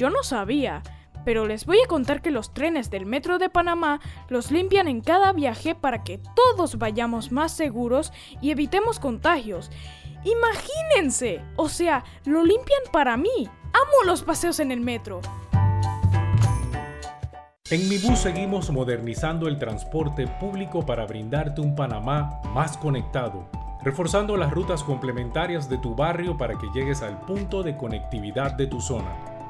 [0.00, 0.82] Yo no sabía,
[1.26, 5.02] pero les voy a contar que los trenes del Metro de Panamá los limpian en
[5.02, 9.70] cada viaje para que todos vayamos más seguros y evitemos contagios.
[10.24, 13.46] Imagínense, o sea, lo limpian para mí.
[13.74, 15.20] Amo los paseos en el metro.
[17.68, 23.50] En Mi Bus seguimos modernizando el transporte público para brindarte un Panamá más conectado,
[23.84, 28.66] reforzando las rutas complementarias de tu barrio para que llegues al punto de conectividad de
[28.66, 29.39] tu zona.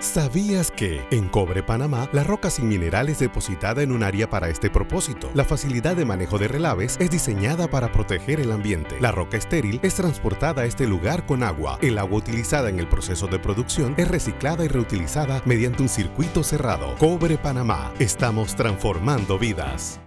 [0.00, 4.48] ¿Sabías que en Cobre Panamá la roca sin mineral es depositada en un área para
[4.48, 5.28] este propósito?
[5.34, 8.94] La facilidad de manejo de relaves es diseñada para proteger el ambiente.
[9.00, 11.80] La roca estéril es transportada a este lugar con agua.
[11.82, 16.44] El agua utilizada en el proceso de producción es reciclada y reutilizada mediante un circuito
[16.44, 16.94] cerrado.
[16.98, 17.92] Cobre Panamá.
[17.98, 19.98] Estamos transformando vidas.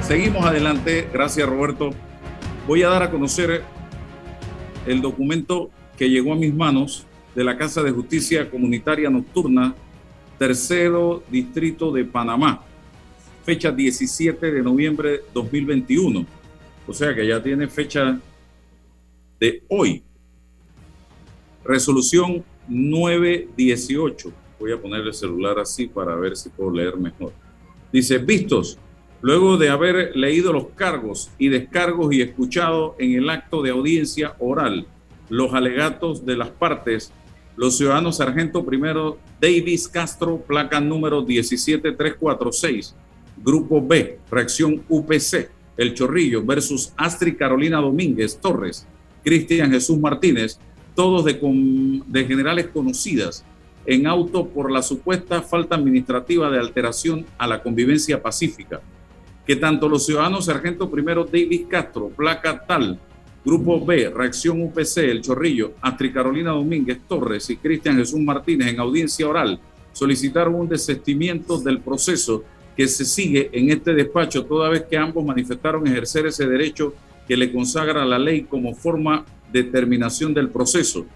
[0.00, 1.10] Seguimos adelante.
[1.12, 1.90] Gracias, Roberto.
[2.68, 3.62] Voy a dar a conocer
[4.86, 9.74] el documento que llegó a mis manos de la Casa de Justicia Comunitaria Nocturna,
[10.38, 12.62] tercero distrito de Panamá,
[13.42, 16.26] fecha 17 de noviembre 2021.
[16.86, 18.20] O sea que ya tiene fecha
[19.40, 20.02] de hoy.
[21.64, 24.30] Resolución 918.
[24.60, 27.32] Voy a poner el celular así para ver si puedo leer mejor.
[27.90, 28.78] Dice, vistos
[29.20, 34.34] luego de haber leído los cargos y descargos y escuchado en el acto de audiencia
[34.38, 34.86] oral
[35.28, 37.12] los alegatos de las partes,
[37.56, 42.94] los ciudadanos sargento primero Davis Castro, placa número 17346,
[43.44, 48.86] grupo B, reacción UPC, El Chorrillo versus Astrid Carolina Domínguez Torres,
[49.22, 50.58] Cristian Jesús Martínez,
[50.94, 53.44] todos de generales conocidas
[53.84, 58.80] en auto por la supuesta falta administrativa de alteración a la convivencia pacífica
[59.48, 63.00] que tanto los ciudadanos Sargento Primero David Castro, placa tal,
[63.42, 68.78] Grupo B, Reacción UPC, El Chorrillo, Astri Carolina Domínguez Torres y Cristian Jesús Martínez en
[68.78, 69.58] audiencia oral
[69.90, 72.44] solicitaron un desestimiento del proceso
[72.76, 76.92] que se sigue en este despacho toda vez que ambos manifestaron ejercer ese derecho
[77.26, 81.06] que le consagra la ley como forma de terminación del proceso.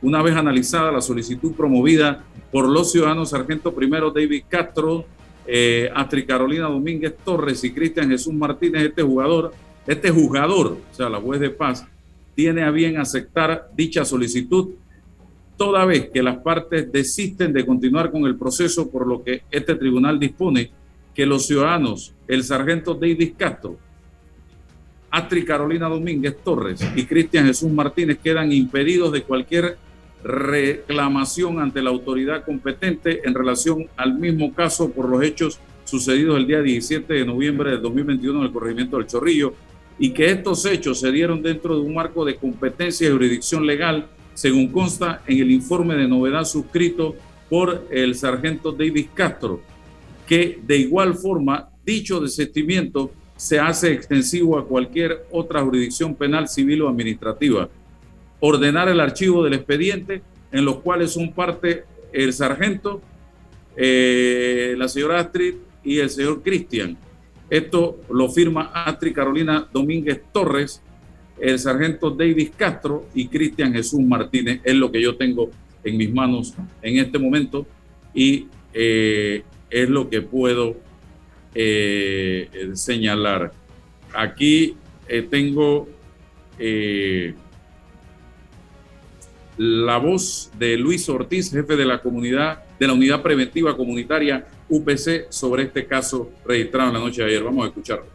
[0.00, 5.06] Una vez analizada la solicitud promovida por los ciudadanos Sargento Primero David Castro,
[5.52, 9.52] eh, Astrid Carolina Domínguez Torres y Cristian Jesús Martínez, este jugador,
[9.84, 11.84] este jugador, o sea, la juez de paz,
[12.36, 14.70] tiene a bien aceptar dicha solicitud
[15.56, 19.74] toda vez que las partes desisten de continuar con el proceso, por lo que este
[19.74, 20.70] tribunal dispone
[21.12, 23.76] que los ciudadanos, el sargento David Castro,
[25.10, 29.76] Astrid Carolina Domínguez Torres y Cristian Jesús Martínez quedan impedidos de cualquier
[30.22, 36.46] reclamación ante la autoridad competente en relación al mismo caso por los hechos sucedidos el
[36.46, 39.54] día 17 de noviembre de 2021 en el corregimiento del Chorrillo
[39.98, 44.08] y que estos hechos se dieron dentro de un marco de competencia y jurisdicción legal,
[44.34, 47.16] según consta en el informe de novedad suscrito
[47.50, 49.60] por el sargento David Castro,
[50.26, 56.82] que de igual forma dicho desistimiento se hace extensivo a cualquier otra jurisdicción penal, civil
[56.82, 57.68] o administrativa
[58.40, 63.00] ordenar el archivo del expediente, en los cuales son parte el sargento,
[63.76, 66.96] eh, la señora Astrid y el señor Cristian.
[67.48, 70.82] Esto lo firma Astrid Carolina Domínguez Torres,
[71.38, 74.60] el sargento David Castro y Cristian Jesús Martínez.
[74.64, 75.50] Es lo que yo tengo
[75.84, 77.66] en mis manos en este momento
[78.12, 80.76] y eh, es lo que puedo
[81.54, 83.52] eh, señalar.
[84.14, 84.76] Aquí
[85.30, 85.88] tengo
[89.62, 95.26] la voz de Luis Ortiz, jefe de la comunidad, de la unidad preventiva comunitaria UPC,
[95.28, 97.42] sobre este caso registrado en la noche de ayer.
[97.42, 98.06] Vamos a escucharlo.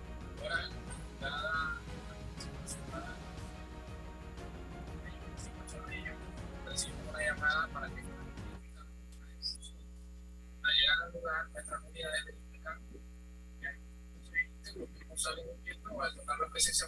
[16.52, 16.88] presencia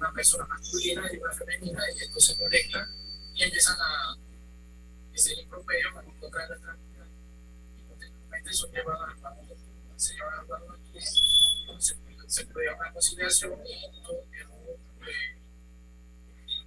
[0.00, 2.88] eh, la misma persona masculina y una femenina, y esto se conecta
[3.34, 4.16] y empiezan a
[5.14, 7.06] hacer improperio para tocar la tranquilidad.
[8.50, 9.56] Y son llevados al plano de
[9.96, 11.00] se llevan al plano de
[12.28, 14.54] se, puede una conciliación y todo quedó
[15.06, 15.40] eh,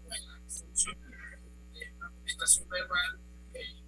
[0.10, 3.20] la función de una contestación verbal.
[3.54, 3.82] Eh,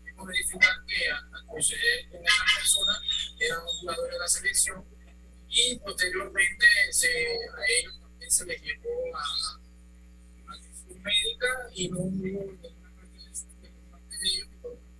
[0.00, 3.00] pudimos verificar que al proceder con esa persona
[3.38, 4.84] era un jugador de la selección
[5.48, 8.03] y posteriormente se, a ellos
[8.34, 9.20] se les llevó a,
[10.50, 12.50] a atención médica y no hubo ninguna
[13.92, 14.40] parte de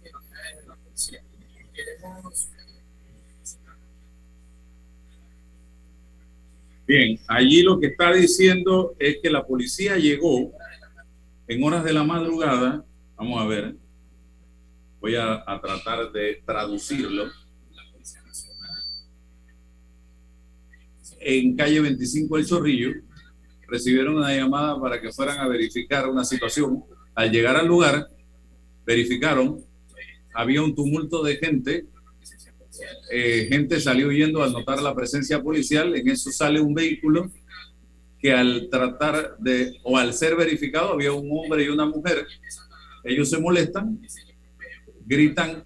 [0.05, 1.20] de la policía.
[1.74, 2.49] Queremos
[6.87, 10.53] Bien, allí lo que está diciendo es que la policía llegó
[11.49, 12.85] en horas de la madrugada,
[13.16, 13.74] vamos a ver,
[15.01, 17.24] voy a, a tratar de traducirlo
[21.18, 22.93] en calle 25 El Chorrillo,
[23.68, 26.84] recibieron una llamada para que fueran a verificar una situación.
[27.14, 28.08] Al llegar al lugar,
[28.84, 29.64] verificaron,
[30.34, 31.86] había un tumulto de gente,
[33.10, 37.30] eh, gente salió huyendo al notar la presencia policial, en eso sale un vehículo
[38.18, 42.26] que al tratar de, o al ser verificado, había un hombre y una mujer,
[43.04, 44.00] ellos se molestan,
[45.06, 45.64] gritan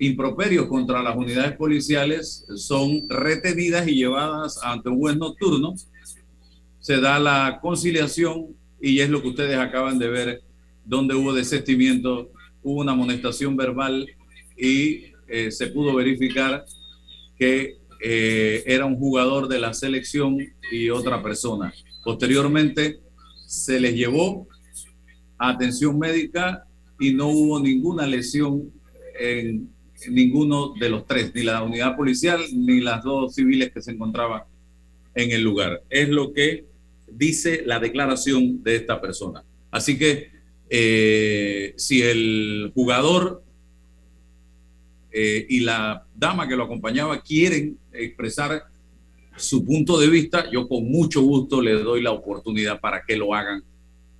[0.00, 5.74] improperios contra las unidades policiales son retenidas y llevadas ante un juez nocturno.
[6.80, 10.42] Se da la conciliación y es lo que ustedes acaban de ver,
[10.84, 12.30] donde hubo desestimiento,
[12.62, 14.06] hubo una amonestación verbal
[14.56, 16.64] y eh, se pudo verificar
[17.38, 20.38] que eh, era un jugador de la selección
[20.72, 21.72] y otra persona.
[22.02, 23.00] Posteriormente
[23.46, 24.48] se les llevó
[25.38, 26.64] a atención médica
[26.98, 28.72] y no hubo ninguna lesión
[29.18, 29.70] en
[30.08, 34.42] ninguno de los tres, ni la unidad policial ni las dos civiles que se encontraban
[35.14, 35.82] en el lugar.
[35.90, 36.69] Es lo que
[37.12, 39.44] dice la declaración de esta persona.
[39.70, 40.30] Así que
[40.68, 43.42] eh, si el jugador
[45.12, 48.64] eh, y la dama que lo acompañaba quieren expresar
[49.36, 53.34] su punto de vista, yo con mucho gusto les doy la oportunidad para que lo
[53.34, 53.64] hagan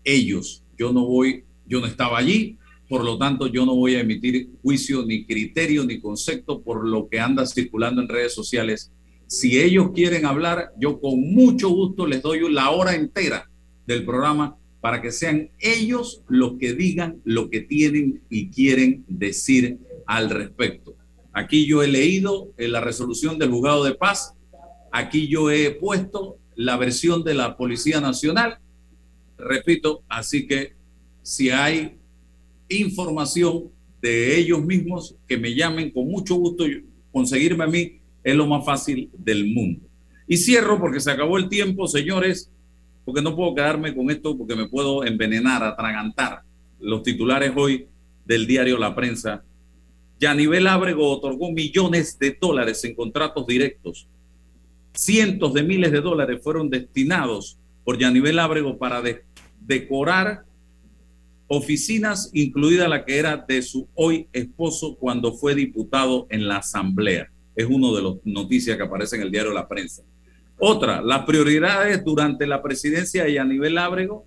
[0.03, 0.65] ellos.
[0.77, 4.49] Yo no voy, yo no estaba allí, por lo tanto yo no voy a emitir
[4.63, 8.91] juicio ni criterio ni concepto por lo que anda circulando en redes sociales.
[9.31, 13.49] Si ellos quieren hablar, yo con mucho gusto les doy la hora entera
[13.87, 19.79] del programa para que sean ellos los que digan lo que tienen y quieren decir
[20.05, 20.97] al respecto.
[21.33, 24.35] Aquí yo he leído en la resolución del juzgado de paz,
[24.91, 28.59] aquí yo he puesto la versión de la Policía Nacional,
[29.39, 30.75] repito, así que
[31.23, 31.99] si hay
[32.69, 33.71] información
[34.03, 36.65] de ellos mismos, que me llamen con mucho gusto,
[37.13, 39.87] conseguirme a mí es lo más fácil del mundo.
[40.27, 42.51] Y cierro porque se acabó el tiempo, señores,
[43.05, 46.43] porque no puedo quedarme con esto porque me puedo envenenar, atragantar
[46.79, 47.87] los titulares hoy
[48.25, 49.43] del diario La Prensa.
[50.19, 54.07] Yanivel Ábrego otorgó millones de dólares en contratos directos.
[54.93, 59.03] Cientos de miles de dólares fueron destinados por Yanivel Ábrego para
[59.61, 60.45] decorar
[61.49, 67.29] oficinas, incluida la que era de su hoy esposo cuando fue diputado en la Asamblea.
[67.61, 70.03] Es uno de las noticias que aparece en el diario La Prensa.
[70.59, 74.25] Otra, las prioridades durante la presidencia de Yanivel Ábrego,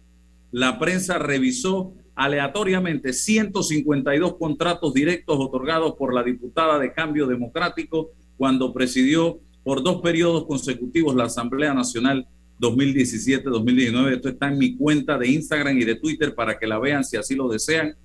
[0.52, 8.72] la prensa revisó aleatoriamente 152 contratos directos otorgados por la diputada de Cambio Democrático cuando
[8.72, 12.28] presidió por dos periodos consecutivos la Asamblea Nacional
[12.60, 14.14] 2017-2019.
[14.14, 17.18] Esto está en mi cuenta de Instagram y de Twitter para que la vean si
[17.18, 17.96] así lo desean.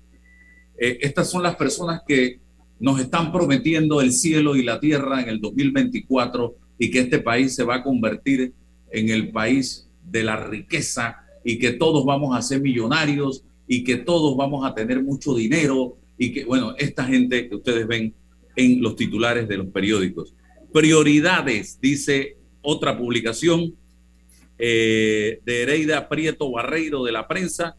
[0.79, 2.39] Eh, estas son las personas que
[2.79, 7.55] nos están prometiendo el cielo y la tierra en el 2024 y que este país
[7.55, 8.53] se va a convertir
[8.91, 13.97] en el país de la riqueza y que todos vamos a ser millonarios y que
[13.97, 18.13] todos vamos a tener mucho dinero y que, bueno, esta gente que ustedes ven
[18.55, 20.33] en los titulares de los periódicos.
[20.73, 23.75] Prioridades, dice otra publicación
[24.57, 27.77] eh, de Hereida Prieto Barreiro de la prensa,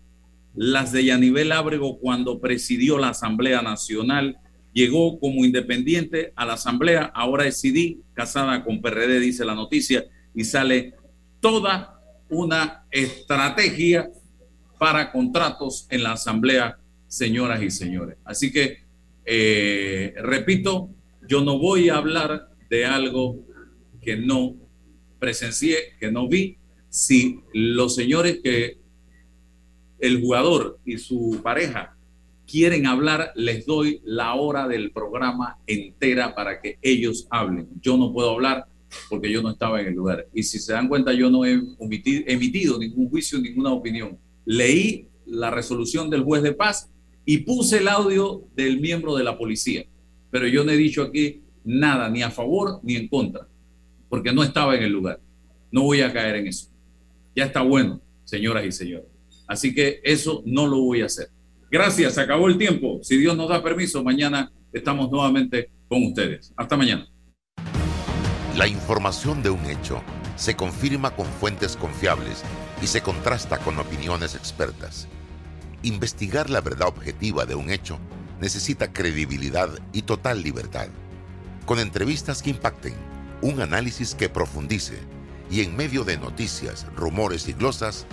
[0.55, 4.39] las de Yanivel Ábrego cuando presidió la Asamblea Nacional,
[4.73, 10.05] llegó como independiente a la Asamblea, ahora es CD, casada con PRD, dice la noticia,
[10.35, 10.95] y sale
[11.41, 14.11] toda una estrategia
[14.79, 18.17] para contratos en la Asamblea, señoras y señores.
[18.25, 18.85] Así que,
[19.25, 20.91] eh, repito,
[21.29, 23.39] yo no voy a hablar de algo
[24.01, 24.57] que no
[25.19, 26.57] presencié, que no vi.
[26.89, 28.79] Si los señores que
[29.99, 31.97] el jugador y su pareja
[32.51, 37.69] quieren hablar, les doy la hora del programa entera para que ellos hablen.
[37.81, 38.67] Yo no puedo hablar
[39.09, 40.27] porque yo no estaba en el lugar.
[40.35, 41.61] Y si se dan cuenta, yo no he
[42.27, 44.19] emitido ningún juicio, ninguna opinión.
[44.45, 46.91] Leí la resolución del juez de paz
[47.25, 49.85] y puse el audio del miembro de la policía.
[50.31, 53.47] Pero yo no he dicho aquí nada, ni a favor ni en contra,
[54.09, 55.21] porque no estaba en el lugar.
[55.71, 56.69] No voy a caer en eso.
[57.37, 59.07] Ya está bueno, señoras y señores.
[59.47, 61.29] Así que eso no lo voy a hacer.
[61.71, 62.99] Gracias, se acabó el tiempo.
[63.03, 66.53] Si Dios nos da permiso, mañana estamos nuevamente con ustedes.
[66.57, 67.07] Hasta mañana.
[68.57, 70.03] La información de un hecho
[70.35, 72.43] se confirma con fuentes confiables
[72.83, 75.07] y se contrasta con opiniones expertas.
[75.83, 77.99] Investigar la verdad objetiva de un hecho
[78.41, 80.89] necesita credibilidad y total libertad.
[81.67, 82.95] Con entrevistas que impacten,
[83.43, 84.99] un análisis que profundice
[85.51, 88.07] y en medio de noticias, rumores y glosas,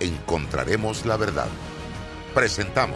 [0.00, 1.48] encontraremos la verdad.
[2.34, 2.92] Presentamos.